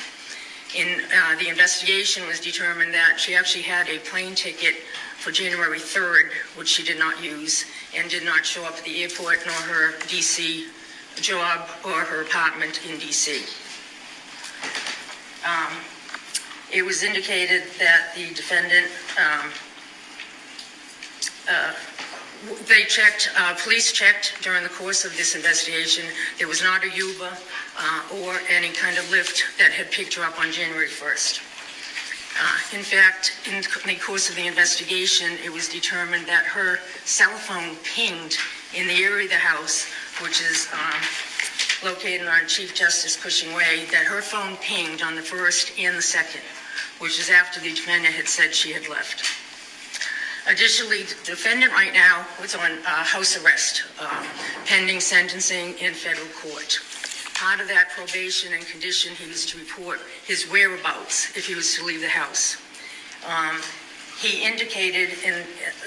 [0.75, 4.75] In uh, the investigation was determined that she actually had a plane ticket
[5.19, 9.03] for January 3rd, which she did not use, and did not show up at the
[9.03, 10.67] airport nor her DC
[11.17, 13.43] job or her apartment in DC.
[15.43, 15.73] Um,
[16.73, 18.87] It was indicated that the defendant,
[19.19, 19.51] um,
[21.49, 21.73] uh,
[22.67, 26.05] they checked, uh, police checked during the course of this investigation.
[26.39, 27.29] There was not a Uber
[27.77, 31.41] uh, or any kind of lift that had picked her up on January 1st.
[32.39, 37.37] Uh, In fact, in the course of the investigation, it was determined that her cell
[37.37, 38.37] phone pinged
[38.73, 39.85] in the area of the house,
[40.21, 41.01] which is um,
[41.83, 46.01] located on Chief Justice Cushing Way, that her phone pinged on the first and the
[46.01, 46.41] second,
[47.01, 49.25] which is after the defendant had said she had left.
[50.47, 54.25] Additionally, the defendant right now was on uh, house arrest um,
[54.65, 56.79] pending sentencing in federal court.
[57.35, 61.75] Part of that probation and condition, he was to report his whereabouts if he was
[61.75, 62.57] to leave the house.
[63.27, 63.59] Um,
[64.21, 65.33] He indicated in,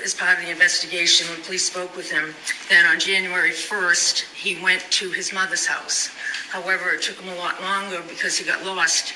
[0.02, 2.34] as part of the investigation, when police spoke with him,
[2.68, 6.10] that on January 1st, he went to his mother's house.
[6.50, 9.14] However, it took him a lot longer because he got lost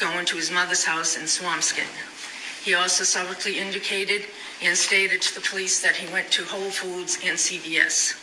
[0.00, 1.86] going to his mother's house in Swampscott.
[2.64, 4.22] He also subsequently indicated
[4.62, 8.20] and stated to the police that he went to Whole Foods and CVS.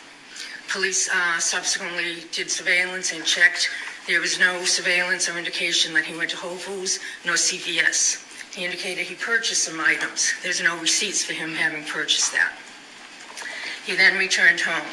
[0.68, 3.70] Police uh, subsequently did surveillance and checked.
[4.06, 8.54] There was no surveillance or indication that he went to Whole Foods nor CVS.
[8.54, 10.32] He indicated he purchased some items.
[10.42, 12.52] There's no receipts for him having purchased that.
[13.86, 14.86] He then returned home.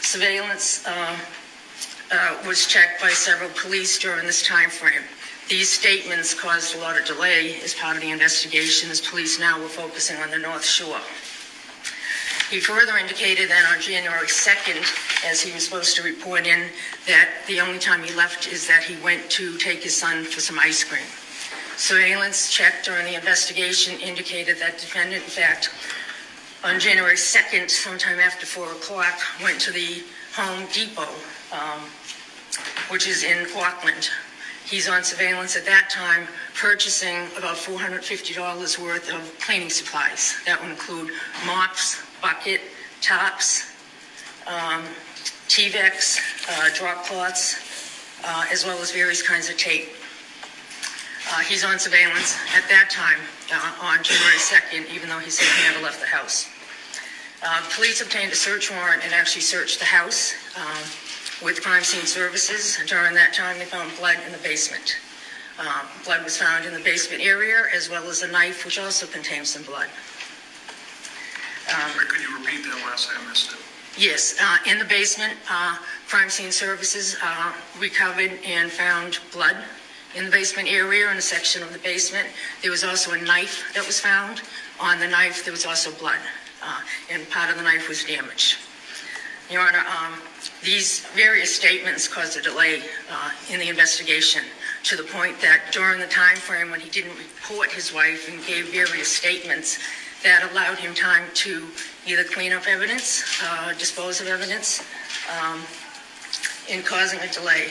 [0.00, 1.16] Surveillance uh,
[2.12, 5.02] uh, was checked by several police during this time frame.
[5.52, 9.60] These statements caused a lot of delay as part of the investigation, as police now
[9.60, 10.98] were focusing on the North Shore.
[12.50, 14.82] He further indicated that on January 2nd,
[15.30, 16.70] as he was supposed to report in,
[17.06, 20.40] that the only time he left is that he went to take his son for
[20.40, 21.04] some ice cream.
[21.76, 25.68] Surveillance checked during the investigation indicated that defendant, in fact,
[26.64, 30.02] on January 2nd, sometime after 4 o'clock, went to the
[30.34, 31.12] Home Depot,
[31.52, 31.80] um,
[32.88, 34.08] which is in Rockland.
[34.72, 40.34] He's on surveillance at that time, purchasing about $450 worth of cleaning supplies.
[40.46, 41.10] That would include
[41.44, 42.62] mops, bucket,
[43.02, 43.70] tops,
[44.46, 44.82] um,
[45.46, 46.16] Tyveks,
[46.48, 49.90] uh, drop cloths, uh, as well as various kinds of tape.
[51.32, 53.20] Uh, he's on surveillance at that time
[53.52, 56.48] uh, on January 2nd, even though he said he never left the house.
[57.44, 60.82] Uh, police obtained a search warrant and actually searched the house um,
[61.44, 62.78] with crime scene services.
[62.86, 64.96] During that time, they found blood in the basement.
[65.58, 69.06] Uh, blood was found in the basement area, as well as a knife, which also
[69.06, 69.88] contained some blood.
[71.68, 73.58] Wait, Could you repeat that last, I missed it?
[73.98, 75.76] Yes, uh, in the basement, uh,
[76.08, 79.56] crime scene services uh, recovered and found blood
[80.14, 82.26] in the basement area in a section of the basement.
[82.62, 84.42] There was also a knife that was found.
[84.80, 86.18] On the knife, there was also blood,
[86.64, 86.80] uh,
[87.10, 88.56] and part of the knife was damaged.
[89.52, 90.14] Your Honor, um,
[90.64, 92.80] these various statements caused a delay
[93.10, 94.42] uh, in the investigation
[94.84, 98.44] to the point that during the time frame when he didn't report his wife and
[98.46, 99.78] gave various statements,
[100.22, 101.66] that allowed him time to
[102.06, 104.82] either clean up evidence, uh, dispose of evidence,
[105.38, 105.60] um,
[106.70, 107.66] in causing a delay.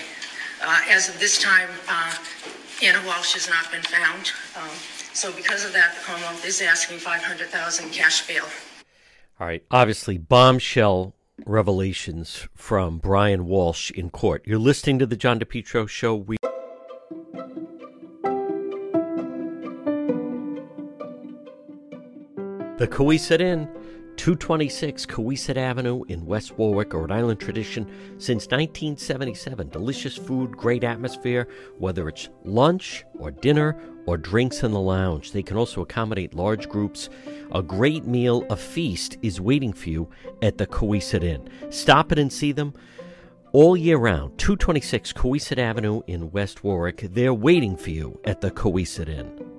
[0.63, 2.13] Uh, as of this time, uh,
[2.83, 4.31] Anna Walsh has not been found.
[4.55, 4.69] Um,
[5.13, 8.45] so because of that, the Commonwealth is asking 500,000 cash bail.
[9.39, 9.63] All right.
[9.71, 11.15] Obviously, bombshell
[11.45, 14.43] revelations from Brian Walsh in court.
[14.45, 16.15] You're listening to the John DePetro show.
[16.15, 16.37] We
[22.77, 23.67] The Cowesett Inn,
[24.17, 27.85] 226 Cowesett Avenue in West Warwick, Rhode Island tradition
[28.17, 29.69] since 1977.
[29.69, 35.31] Delicious food, great atmosphere, whether it's lunch or dinner or drinks in the lounge.
[35.31, 37.09] They can also accommodate large groups.
[37.51, 40.09] A great meal, a feast is waiting for you
[40.41, 41.49] at the Cowesett Inn.
[41.69, 42.73] Stop it and see them
[43.51, 44.37] all year round.
[44.37, 47.07] 226 Cowesett Avenue in West Warwick.
[47.11, 49.51] They're waiting for you at the Cowesett Inn.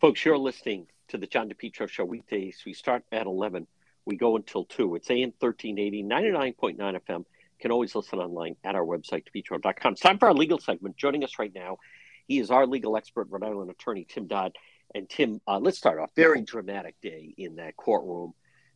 [0.00, 2.62] Folks, you're listening to the John DePetro Show weekdays.
[2.66, 3.66] We start at 11.
[4.04, 4.94] We go until 2.
[4.96, 7.24] It's AM 1380, 99.9 FM.
[7.60, 9.92] Can always listen online at our website, depetro.com.
[9.92, 10.96] It's time for our legal segment.
[10.96, 11.78] Joining us right now,
[12.26, 14.56] he is our legal expert, Rhode Island attorney Tim Dodd.
[14.94, 16.10] And Tim, uh, let's start off.
[16.14, 18.34] Very dramatic day in that courtroom.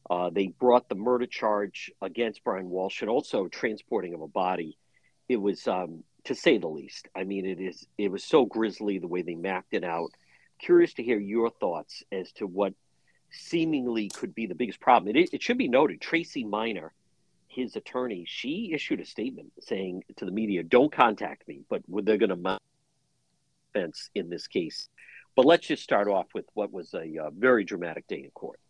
[0.09, 4.77] Uh, they brought the murder charge against Brian Walsh and also transporting of a body.
[5.29, 7.09] It was, um, to say the least.
[7.15, 7.87] I mean, it is.
[7.97, 10.11] It was so grisly the way they mapped it out
[10.61, 12.75] curious to hear your thoughts as to what
[13.31, 15.15] seemingly could be the biggest problem.
[15.15, 16.93] It, it should be noted, Tracy Miner,
[17.51, 22.17] his attorney, she issued a statement saying to the media, "Don't contact me," but they're
[22.17, 22.63] going to mount
[23.71, 24.89] offense in this case.
[25.37, 28.61] But let's just start off with what was a uh, very dramatic day in court.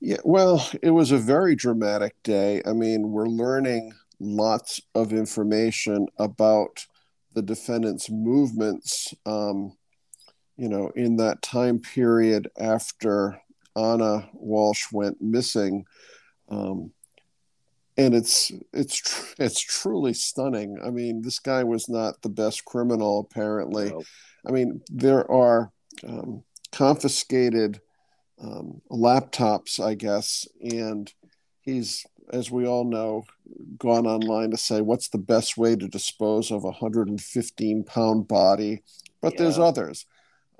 [0.00, 2.60] Yeah, well, it was a very dramatic day.
[2.66, 6.86] I mean, we're learning lots of information about
[7.34, 9.14] the defendant's movements.
[9.24, 9.76] Um,
[10.56, 13.40] you know, in that time period after
[13.76, 15.86] Anna Walsh went missing.
[16.48, 16.92] Um,
[17.96, 20.78] and it's it's tr- it's truly stunning.
[20.84, 23.90] I mean, this guy was not the best criminal, apparently.
[23.90, 24.02] No.
[24.46, 25.70] I mean, there are
[26.06, 27.80] um, confiscated
[28.42, 31.12] um, laptops, I guess, and
[31.60, 33.24] he's, as we all know,
[33.78, 38.82] gone online to say what's the best way to dispose of a 115 pound body.
[39.20, 39.42] But yeah.
[39.42, 40.06] there's others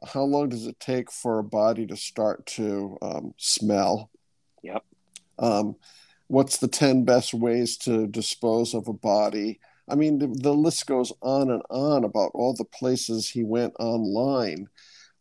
[0.06, 4.10] how long does it take for a body to start to um, smell?
[4.62, 4.84] Yep.
[6.32, 9.60] What's the 10 best ways to dispose of a body?
[9.86, 13.74] I mean, the, the, list goes on and on about all the places he went
[13.78, 14.68] online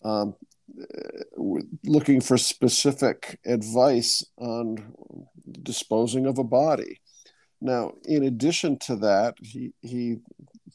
[0.05, 0.35] um,
[1.83, 4.93] looking for specific advice on
[5.63, 7.01] disposing of a body.
[7.59, 10.19] Now, in addition to that, he, he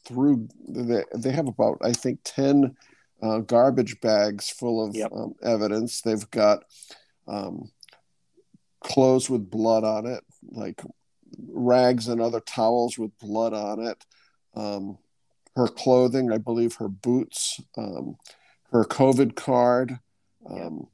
[0.05, 2.75] threw, they, they have about, I think, 10
[3.23, 5.11] uh, garbage bags full of yep.
[5.11, 6.01] um, evidence.
[6.01, 6.63] They've got
[7.27, 7.71] um,
[8.87, 10.81] clothes with blood on it, like
[11.47, 14.05] rags and other towels with blood on it.
[14.55, 14.97] Um,
[15.55, 18.17] her clothing, I believe her boots, um,
[18.71, 19.99] her COVID card.
[20.49, 20.87] Um,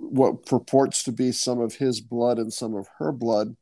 [0.00, 3.56] what purports to be some of his blood and some of her blood.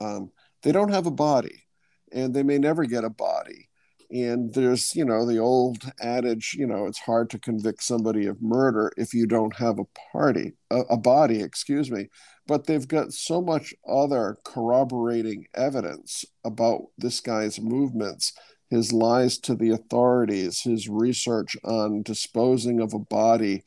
[0.00, 0.30] Um,
[0.62, 1.64] they don't have a body,
[2.12, 3.68] and they may never get a body
[4.10, 8.40] and there's you know the old adage you know it's hard to convict somebody of
[8.40, 12.08] murder if you don't have a party a, a, body excuse me.
[12.48, 18.32] But they've got so much other corroborating evidence about this guy's movements
[18.70, 23.64] his lies to the authorities his research on disposing of a body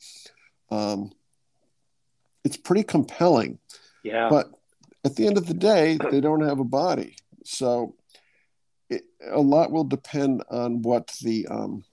[0.70, 1.10] um,
[2.44, 3.58] it's pretty compelling.
[4.02, 4.28] Yeah.
[4.30, 4.50] But
[5.04, 7.16] at the end of the day they don't have a body.
[7.44, 7.94] So
[8.90, 11.84] it, a lot will depend on what the um,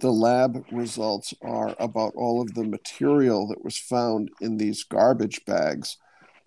[0.00, 5.44] the lab results are about all of the material that was found in these garbage
[5.44, 5.96] bags.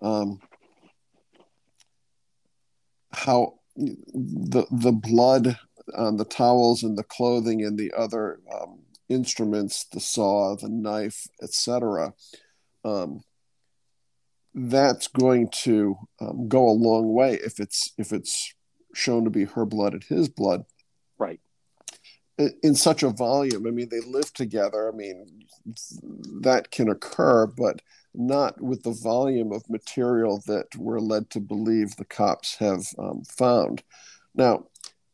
[0.02, 0.40] Um,
[3.12, 5.58] how the the blood
[5.96, 11.26] on the towels and the clothing and the other um, instruments, the saw, the knife,
[11.42, 12.14] etc.
[12.84, 13.22] Um,
[14.54, 18.52] that's going to um, go a long way if it's if it's
[18.94, 20.64] shown to be her blood and his blood.
[21.18, 21.40] Right.
[22.62, 24.90] In, such a volume, I mean, they live together.
[24.90, 25.44] I mean,
[26.40, 27.82] that can occur, but
[28.14, 33.22] not with the volume of material that we're led to believe the cops have um,
[33.24, 33.82] found.
[34.34, 34.66] Now,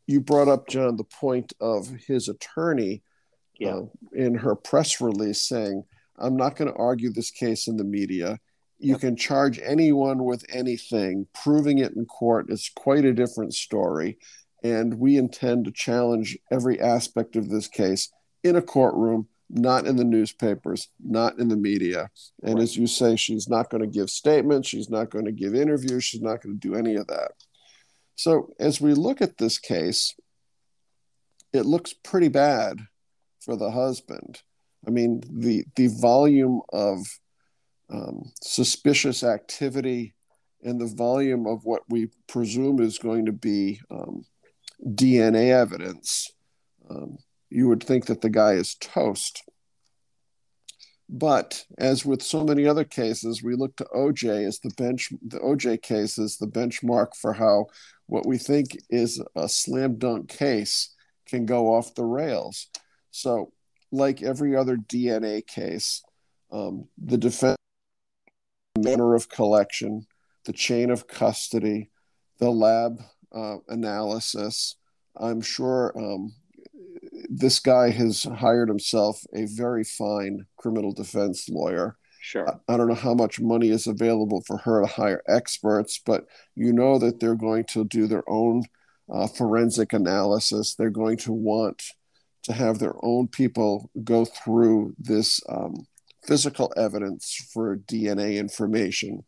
[0.06, 3.02] you brought up, John, the point of his attorney
[3.58, 3.74] yeah.
[3.74, 5.84] uh, in her press release saying,
[6.18, 8.38] I'm not going to argue this case in the media.
[8.78, 9.00] You Yep.
[9.00, 11.26] can charge anyone with anything.
[11.32, 14.18] Proving it in court is quite a different story.
[14.62, 18.10] And we intend to challenge every aspect of this case
[18.42, 22.10] in a courtroom, not in the newspapers, not in the media.
[22.42, 22.62] And Right.
[22.62, 26.04] as you say, she's not going to give statements, she's not going to give interviews,
[26.04, 27.32] she's not going to do any of that.
[28.14, 30.14] So as we look at this case,
[31.52, 32.80] it looks pretty bad
[33.40, 34.42] for the husband.
[34.86, 37.06] I mean, the the volume of
[37.90, 40.14] um, suspicious activity
[40.62, 44.24] and the volume of what we presume is going to be um,
[44.84, 46.30] DNA evidence,
[46.90, 47.18] um,
[47.50, 49.42] you would think that the guy is toast.
[51.08, 55.12] But as with so many other cases, we look to OJ as the bench.
[55.24, 57.66] The OJ case is the benchmark for how
[58.06, 60.94] what we think is a slam dunk case
[61.26, 62.68] can go off the rails.
[63.12, 63.52] So,
[63.92, 66.02] like every other DNA case,
[66.50, 67.56] um, the defense
[68.78, 70.06] manner of collection,
[70.44, 71.90] the chain of custody,
[72.38, 73.00] the lab
[73.34, 74.76] uh, analysis.
[75.16, 76.34] I'm sure um,
[77.28, 81.96] this guy has hired himself a very fine criminal defense lawyer.
[82.20, 82.48] Sure.
[82.48, 86.26] I- I don't know how much money is available for her to hire experts, but
[86.54, 88.64] you know that they're going to do their own
[89.12, 90.74] uh, forensic analysis.
[90.74, 91.82] They're going to want
[92.42, 95.86] to have their own people go through this um,
[96.26, 99.24] physical evidence for DNA information.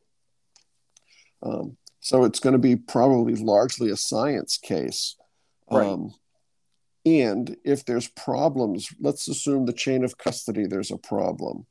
[1.43, 5.17] Um, so it's going to be probably largely a science case.
[5.71, 5.87] Right.
[5.87, 6.15] Um,
[7.05, 11.67] and if there's problems, let's assume the chain of custody, there's a problem,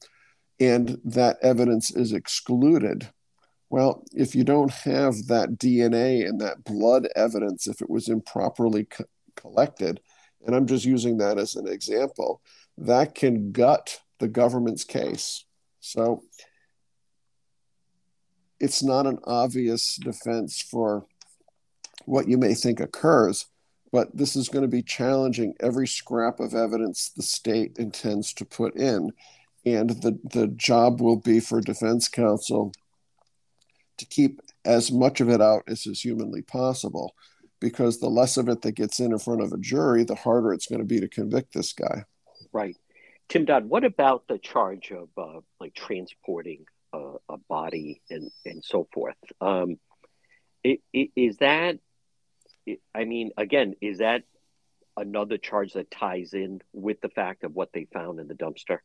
[0.59, 3.09] and that evidence is excluded.
[3.69, 8.85] Well, if you don't have that DNA and that blood evidence, if it was improperly
[8.85, 9.05] co-
[9.35, 9.99] collected,
[10.45, 12.41] and I'm just using that as an example,
[12.77, 15.45] that can gut the government's case.
[15.79, 16.23] So
[18.59, 21.05] it's not an obvious defense for
[22.05, 23.45] what you may think occurs,
[23.91, 28.45] but this is going to be challenging every scrap of evidence the state intends to
[28.45, 29.11] put in.
[29.65, 32.73] And the, the job will be for defense counsel
[33.97, 37.15] to keep as much of it out as is humanly possible,
[37.59, 40.53] because the less of it that gets in in front of a jury, the harder
[40.53, 42.03] it's going to be to convict this guy.
[42.53, 42.75] Right.
[43.29, 48.63] Tim Dodd, what about the charge of uh, like transporting a, a body and, and
[48.63, 49.15] so forth?
[49.41, 49.77] Um,
[50.65, 51.77] i- i- is that,
[52.67, 54.23] i- I mean, again, is that
[54.95, 58.79] another charge that ties in with the fact of what they found in the dumpster?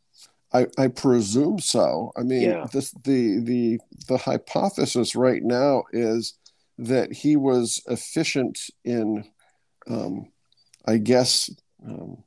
[0.53, 2.13] I, I presume so.
[2.17, 2.67] I mean, Yeah.
[2.73, 3.79] this the the
[4.09, 6.35] the hypothesis right now is
[6.79, 9.25] that he was efficient in,
[9.89, 10.31] um,
[10.85, 11.49] I guess,
[11.87, 12.23] um,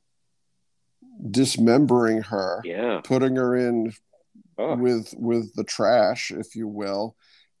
[1.30, 3.00] dismembering her, Yeah.
[3.04, 3.92] putting her in
[4.58, 7.14] Oh, with with the trash, if you will,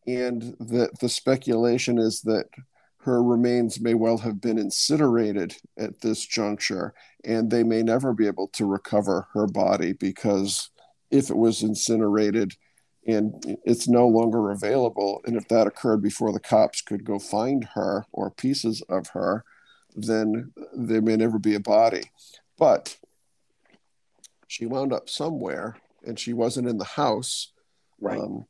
[0.06, 2.46] and that the speculation is that
[3.00, 8.26] her remains may well have been incinerated at this juncture, and they may never be
[8.26, 10.70] able to recover her body because
[11.10, 12.56] if it was incinerated
[13.06, 17.62] and it's no longer available, and if that occurred before the cops could go find
[17.74, 19.44] her or pieces of her,
[19.94, 22.10] then there may never be a body.
[22.58, 22.96] But
[24.46, 27.52] she wound up somewhere and she wasn't in the house.
[28.00, 28.18] right.
[28.18, 28.46] Um,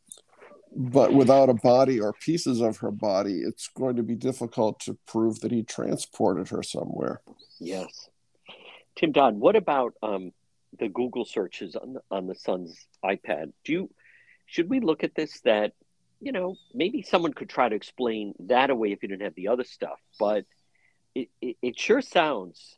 [0.79, 4.99] but without a body or pieces of her body, it's going to be difficult to
[5.07, 7.23] prove that he transported her somewhere.
[7.59, 8.11] Yes.
[8.95, 10.33] Tim Dodd, what about um,
[10.79, 13.53] the Google searches on the, on the son's iPad?
[13.65, 13.91] Do you
[14.47, 15.73] should we look at this that
[16.21, 19.49] you know maybe someone could try to explain that away if you didn't have the
[19.49, 20.45] other stuff, but
[21.15, 22.77] it, it, it sure sounds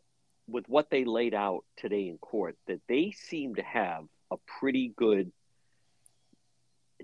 [0.49, 4.93] with what they laid out today in court that they seem to have a pretty
[4.97, 5.31] good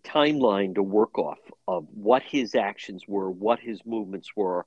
[0.03, 1.39] timeline to work off
[1.69, 4.67] of what his actions were, what his movements were,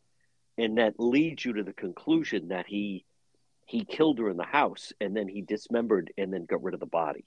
[0.57, 3.03] and that leads you to the conclusion that he
[3.65, 6.79] he killed her in the house and then he dismembered and then got rid of
[6.79, 7.25] the body.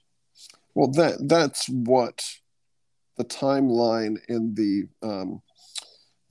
[0.73, 2.23] Well, that that's what
[3.17, 5.41] the timeline in the um,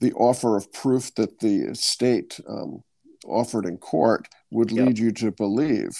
[0.01, 2.83] the offer of proof that the state um,
[3.25, 5.05] offered in court would lead yep.
[5.05, 5.97] you to believe.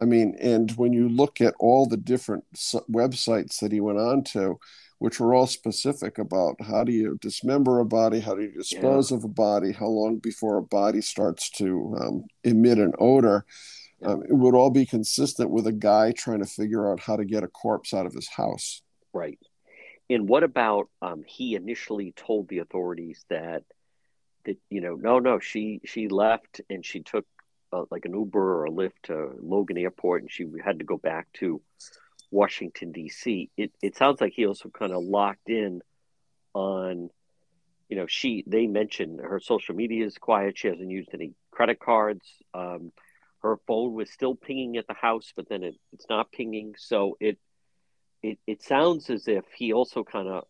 [0.00, 2.44] I mean, and when you look at all the different
[2.90, 4.58] websites that he went on to,
[4.98, 9.10] which were all specific about how do you dismember a body, how do you dispose
[9.10, 9.16] yeah.
[9.16, 13.44] of a body, how long before a body starts to um, emit an odor,
[14.00, 14.08] yeah.
[14.08, 17.24] um, it would all be consistent with a guy trying to figure out how to
[17.24, 18.82] get a corpse out of his house.
[19.12, 19.38] Right.
[20.10, 23.62] And what about um, he initially told the authorities that
[24.44, 27.24] that you know no no she she left and she took
[27.90, 31.28] like an Uber or a Lyft to Logan Airport and she had to go back
[31.34, 31.60] to
[32.30, 33.50] Washington D.C.
[33.56, 35.82] It it sounds like he also kind of locked in
[36.52, 37.10] on
[37.88, 40.58] you know she they mentioned her social media is quiet.
[40.58, 42.26] She hasn't used any credit cards.
[42.52, 42.92] Um,
[43.42, 46.74] her phone was still pinging at the house but then it, it's not pinging.
[46.78, 47.38] So it
[48.22, 50.44] it, it sounds as if he also kind of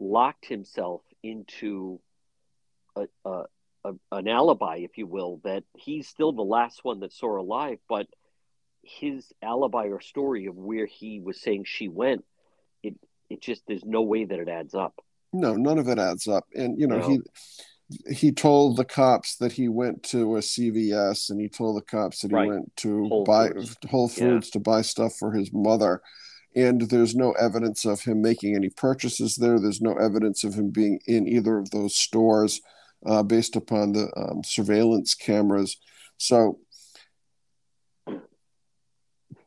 [0.00, 2.00] locked himself into
[2.96, 3.44] a, a,
[3.86, 7.36] a, an alibi, if you will, that he's still the last one that saw her
[7.36, 8.06] alive, but
[8.82, 12.24] his alibi or story of where he was saying she went,
[12.82, 12.94] it
[13.28, 14.94] it just there's no way that it adds up.
[15.32, 16.44] No, none of it adds up.
[16.54, 17.08] And you know, no.
[17.08, 17.20] he
[18.12, 22.20] he told the cops that he went to a CVS and he told the cops
[22.20, 22.48] that he right.
[22.48, 23.76] went to Whole buy Foods.
[23.88, 24.52] Whole Foods yeah.
[24.52, 26.02] to buy stuff for his mother
[26.56, 29.60] and there's no evidence of him making any purchases there.
[29.60, 32.62] There's no evidence of him being in either of those stores
[33.04, 35.76] uh, based upon the um, surveillance cameras.
[36.18, 36.58] So,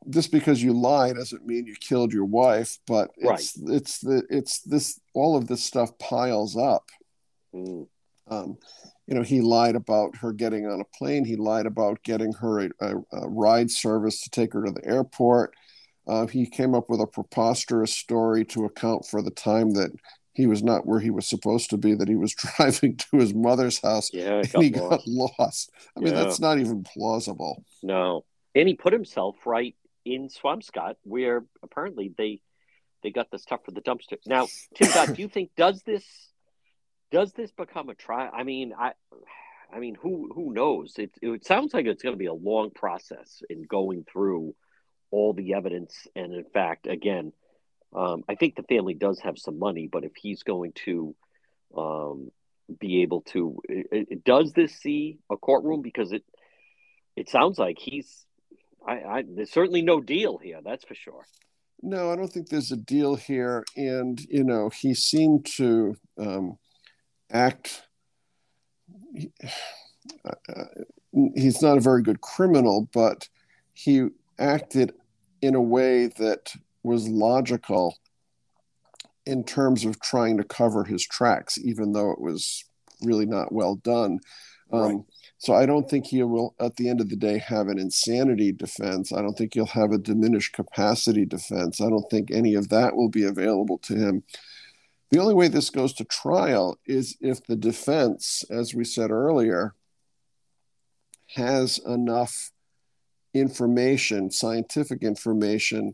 [0.09, 3.75] just because you lie doesn't mean you killed your wife, but it's right.
[3.75, 6.89] it's the it's this all of this stuff piles up.
[7.53, 7.87] Mm.
[8.27, 8.57] Um,
[9.07, 11.25] you know, he lied about her getting on a plane.
[11.25, 14.85] He lied about getting her a, a, a ride service to take her to the
[14.85, 15.53] airport.
[16.07, 19.91] Uh, he came up with a preposterous story to account for the time that
[20.39, 23.33] he was not where he was supposed to be, that he was driving to his
[23.33, 24.89] mother's house yeah, and he lost.
[24.89, 25.71] got lost.
[25.97, 26.23] I mean, yeah.
[26.23, 27.65] that's not even plausible.
[27.83, 28.23] No.
[28.55, 29.75] And he put himself right
[30.05, 32.39] in Swampscott, where apparently they
[33.03, 34.17] they got the stuff for the dumpster.
[34.25, 36.05] Now, Tim Dodd, do you think does this
[37.11, 38.31] does this become a trial?
[38.33, 38.93] I mean, I
[39.73, 40.93] I mean, who who knows?
[40.97, 44.55] It it sounds like it's going to be a long process in going through
[45.11, 46.07] all the evidence.
[46.15, 47.33] And in fact, again,
[47.93, 51.15] um, I think the family does have some money, but if he's going to
[51.75, 52.31] um,
[52.79, 55.81] be able to, it, it, does this see a courtroom?
[55.81, 56.23] Because it
[57.15, 58.25] it sounds like he's.
[58.87, 60.59] I, I there's certainly no deal here.
[60.63, 61.25] That's for sure.
[61.81, 66.57] No, I don't think there's a deal here, and you know he seemed to um,
[67.31, 67.83] act.
[70.25, 70.63] Uh, uh,
[71.35, 73.27] he's not a very good criminal, but
[73.73, 74.07] he
[74.39, 74.93] acted
[75.41, 77.97] in a way that was logical
[79.25, 82.63] in terms of trying to cover his tracks, even though it was
[83.01, 84.19] really not well done.
[84.71, 84.97] Um, right.
[85.37, 88.51] So I don't think he will, at the end of the day, have an insanity
[88.51, 89.13] defense.
[89.13, 91.79] I don't think he'll have a diminished capacity defense.
[91.79, 94.23] I don't think any of that will be available to him.
[95.11, 99.75] The only way this goes to trial is if the defense, as we said earlier,
[101.35, 102.51] has enough
[103.33, 105.93] information, scientific information,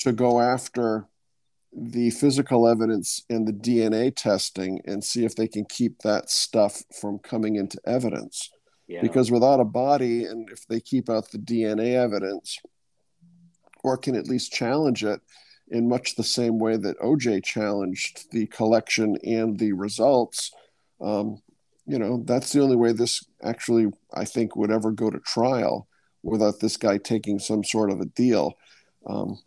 [0.00, 1.06] to go after
[1.72, 6.82] the physical evidence and the DNA testing and see if they can keep that stuff
[7.00, 8.50] from coming into evidence.
[8.88, 9.02] Yeah.
[9.02, 12.58] Because without a body, and if they keep out the DNA evidence,
[13.84, 15.20] or can at least challenge it
[15.68, 20.50] in much the same way that OJ challenged the collection and the results,
[21.00, 21.40] um,
[21.86, 25.86] you know, that's the only way this actually, I think, would ever go to trial
[26.22, 28.54] without this guy taking some sort of a deal.
[29.06, 29.38] Um,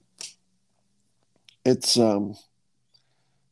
[1.66, 2.36] it's um,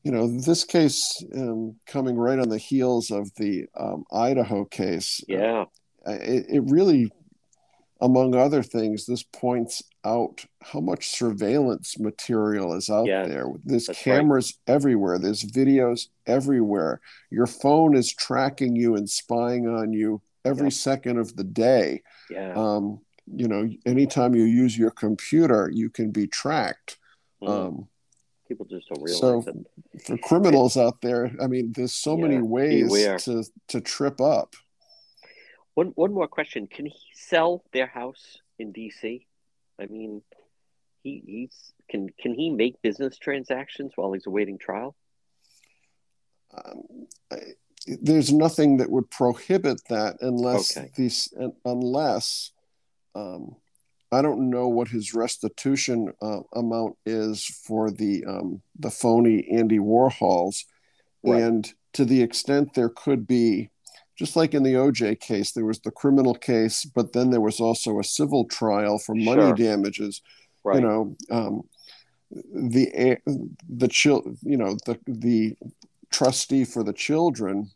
[0.03, 5.21] you know this case um, coming right on the heels of the um, Idaho case.
[5.29, 5.65] Uh, yeah,
[6.07, 7.11] uh, it, it, really,
[8.01, 13.45] among other things, this points out how much surveillance material is out yeah, there.
[13.63, 14.75] There's cameras right.
[14.75, 15.19] everywhere.
[15.19, 16.99] There's videos everywhere.
[17.29, 20.69] Your phone is tracking you and spying on you every yeah.
[20.69, 22.01] second of the day.
[22.29, 22.53] Yeah.
[22.55, 23.01] Um,
[23.33, 26.97] you know, anytime you use your computer, you can be tracked.
[27.43, 27.49] Mm.
[27.49, 27.87] Um,
[28.51, 30.03] People just don't realize so it.
[30.03, 33.17] For criminals out there, I mean, there's so yeah, many ways beware.
[33.19, 34.55] to to trip up.
[35.75, 39.25] One one more question: Can he sell their house in D.C.?
[39.79, 40.21] I mean,
[41.01, 44.97] he he's can can he make business transactions while he's awaiting trial?
[46.53, 47.37] Um, I,
[48.01, 50.91] there's nothing that would prohibit that unless okay.
[50.97, 51.33] these
[51.63, 52.51] unless
[53.15, 53.55] um,
[54.11, 59.79] I don't know what his restitution uh, amount is for the um, the phony Andy
[59.79, 60.65] Warhols,
[61.23, 61.41] right.
[61.41, 63.69] and to the extent there could be,
[64.17, 67.59] just like in the OJ case, there was the criminal case, but then there was
[67.59, 69.53] also a civil trial for money Sure.
[69.53, 70.21] damages.
[70.63, 70.75] Right.
[70.75, 71.61] You know, um,
[72.53, 73.17] the
[73.69, 75.55] the chil- you know the the
[76.11, 77.71] trustee for the children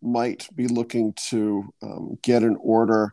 [0.00, 3.12] might be looking to um, get an order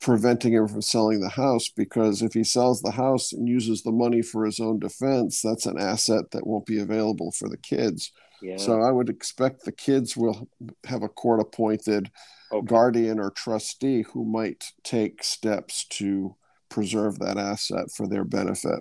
[0.00, 3.92] preventing him from selling the house because if he sells the house and uses the
[3.92, 8.12] money for his own defense, that's an asset that won't be available for the kids.
[8.42, 8.56] yeah.
[8.56, 10.48] So I would expect the kids will
[10.86, 12.10] have a court appointed
[12.52, 12.66] Okay.
[12.66, 16.36] guardian or trustee who might take steps to
[16.68, 18.80] preserve that asset for their benefit.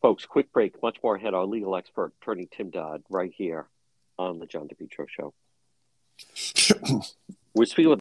[0.00, 0.80] Folks, quick break.
[0.82, 1.34] Much more ahead.
[1.34, 3.66] Our legal expert, attorney Tim Dodd, right here
[4.18, 5.34] on the John DePetro Show.
[7.54, 8.00] We're speaking with.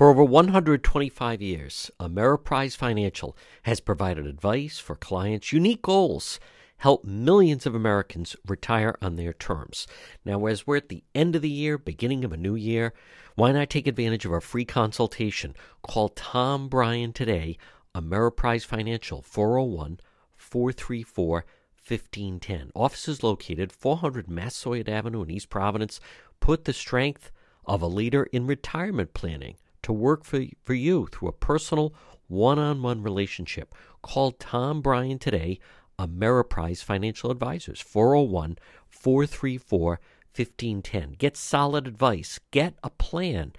[0.00, 6.40] For over 125 years, Ameriprise Financial has provided advice for clients' unique goals,
[6.78, 9.86] help millions of Americans retire on their terms.
[10.24, 12.94] Now, as we're at the end of the year, beginning of a new year,
[13.34, 15.54] why not take advantage of our free consultation?
[15.82, 17.58] Call Tom Bryan today,
[17.94, 20.00] Ameriprise Financial, 401
[20.34, 21.44] 434
[21.76, 22.70] 1510.
[22.74, 26.00] Offices located 400 Massasoit Avenue in East Providence.
[26.40, 27.30] Put the strength
[27.66, 31.94] of a leader in retirement planning to work for, for you through a personal
[32.28, 33.74] one on one relationship.
[34.02, 35.58] Call Tom Bryan today,
[35.98, 38.58] Ameriprise Financial Advisors, 401
[38.88, 40.00] 434
[40.34, 41.16] 1510.
[41.18, 43.52] Get solid advice, get a plan,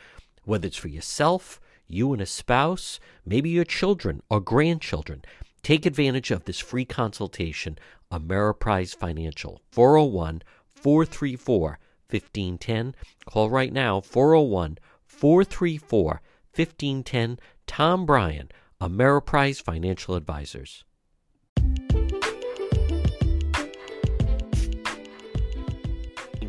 [0.46, 5.24] whether it's for yourself, you and a spouse, maybe your children or grandchildren.
[5.62, 7.78] Take advantage of this free consultation,
[8.12, 12.96] Ameriprise Financial, 401 434 1510.
[13.26, 14.78] Call right now, 401
[15.22, 16.22] 434
[16.56, 17.40] 1510.
[17.68, 18.50] Tom Bryan,
[18.82, 20.84] Ameriprise Financial Advisors.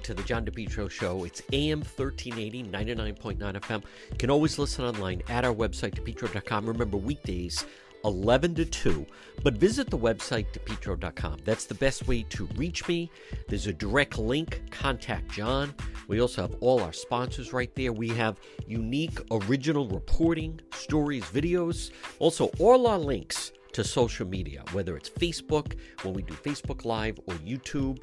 [0.03, 1.23] to the John DePetro Show.
[1.23, 3.85] It's AM 1380, 99.9 FM.
[4.11, 6.66] You can always listen online at our website, depetro.com.
[6.66, 7.64] Remember, weekdays,
[8.05, 9.07] 11 to 2.
[9.42, 11.38] But visit the website, depetro.com.
[11.44, 13.11] That's the best way to reach me.
[13.48, 14.62] There's a direct link.
[14.70, 15.74] Contact John.
[16.09, 17.92] We also have all our sponsors right there.
[17.92, 21.90] We have unique original reporting, stories, videos.
[22.18, 27.18] Also, all our links to social media, whether it's Facebook, when we do Facebook Live,
[27.26, 28.03] or YouTube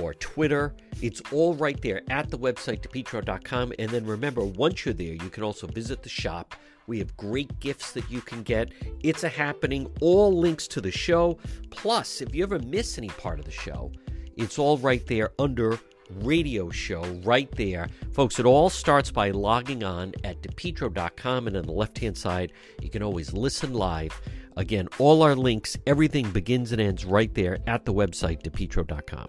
[0.00, 0.74] or Twitter.
[1.02, 3.74] It's all right there at the website, depetro.com.
[3.78, 6.54] And then remember, once you're there, you can also visit the shop.
[6.86, 8.72] We have great gifts that you can get.
[9.02, 9.90] It's a happening.
[10.00, 11.38] All links to the show.
[11.70, 13.92] Plus, if you ever miss any part of the show,
[14.36, 15.78] it's all right there under
[16.10, 17.88] radio show right there.
[18.12, 21.46] Folks, it all starts by logging on at depetro.com.
[21.46, 24.20] And on the left hand side, you can always listen live.
[24.56, 29.28] Again, all our links, everything begins and ends right there at the website, depetro.com.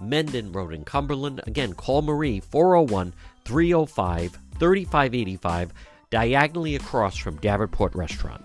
[0.00, 1.40] Mendon Road in Cumberland.
[1.46, 3.12] Again, call Marie 401
[3.44, 5.72] 305 3585,
[6.10, 8.44] diagonally across from Davenport Restaurant.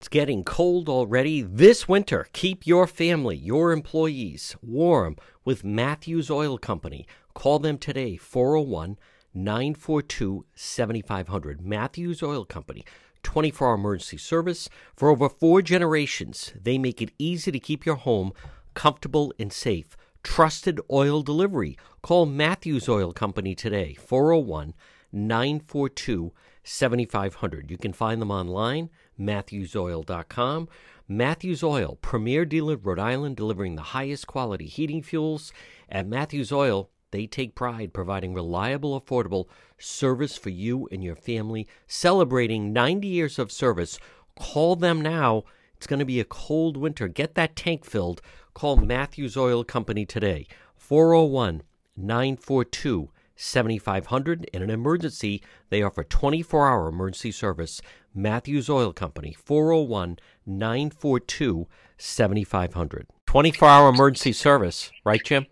[0.00, 1.42] It's getting cold already.
[1.42, 7.06] This winter, keep your family, your employees warm with Matthews Oil Company.
[7.34, 8.98] Call them today, 401
[9.34, 11.62] 942 7500.
[11.62, 12.84] Matthews Oil Company.
[13.22, 14.68] 24 hour emergency service.
[14.96, 18.32] For over four generations, they make it easy to keep your home
[18.74, 19.96] comfortable and safe.
[20.22, 21.76] Trusted oil delivery.
[22.02, 24.74] Call Matthews Oil Company today, 401
[25.12, 26.32] 942
[26.64, 27.70] 7500.
[27.70, 30.68] You can find them online, matthewsoil.com.
[31.08, 35.52] Matthews Oil, premier dealer Rhode Island, delivering the highest quality heating fuels.
[35.88, 39.46] At Matthews Oil, they take pride providing reliable, affordable
[39.78, 41.68] service for you and your family.
[41.86, 43.98] Celebrating 90 years of service,
[44.36, 45.44] Call them now.
[45.76, 47.08] It's going to be a cold winter.
[47.08, 48.22] Get that tank filled.
[48.54, 50.46] Call Matthews Oil Company today.
[50.76, 51.62] 401
[51.96, 54.44] 942 7500.
[54.52, 57.80] In an emergency, they offer 24 hour emergency service.
[58.14, 63.06] Matthews Oil Company, 401 942 7500.
[63.26, 65.46] 24 hour emergency service, right, Jim?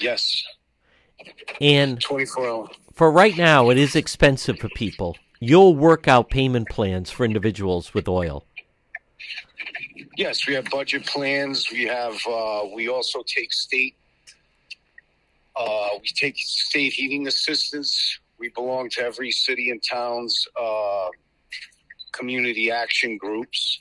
[0.00, 0.42] Yes,
[1.60, 2.68] And 24 hour.
[2.94, 5.16] for right now, it is expensive for people.
[5.40, 8.44] You'll work out payment plans for individuals with oil.
[10.16, 11.70] Yes, we have budget plans.
[11.70, 12.14] We have.
[12.28, 13.94] Uh, we also take state.
[15.54, 18.18] Uh, we take state heating assistance.
[18.38, 21.08] We belong to every city and town's uh,
[22.12, 23.78] community action groups.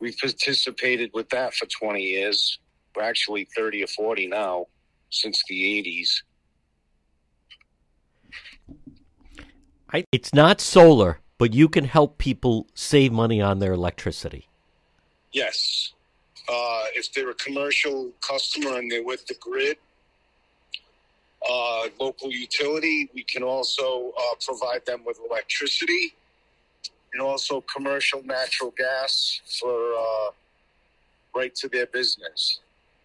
[0.00, 2.58] We've participated with that for 20 years.
[2.94, 4.66] We're actually 30 or 40 now,
[5.10, 6.08] since the 80s.
[9.92, 14.48] I, it's not solar, but you can help people save money on their electricity.
[15.32, 15.92] Yes.
[16.48, 19.76] Uh, if they're a commercial customer and they're with the grid,
[21.48, 26.14] uh, local utility, we can also uh, provide them with electricity
[27.12, 30.30] and also commercial natural gas for uh,
[31.34, 32.60] right to their business.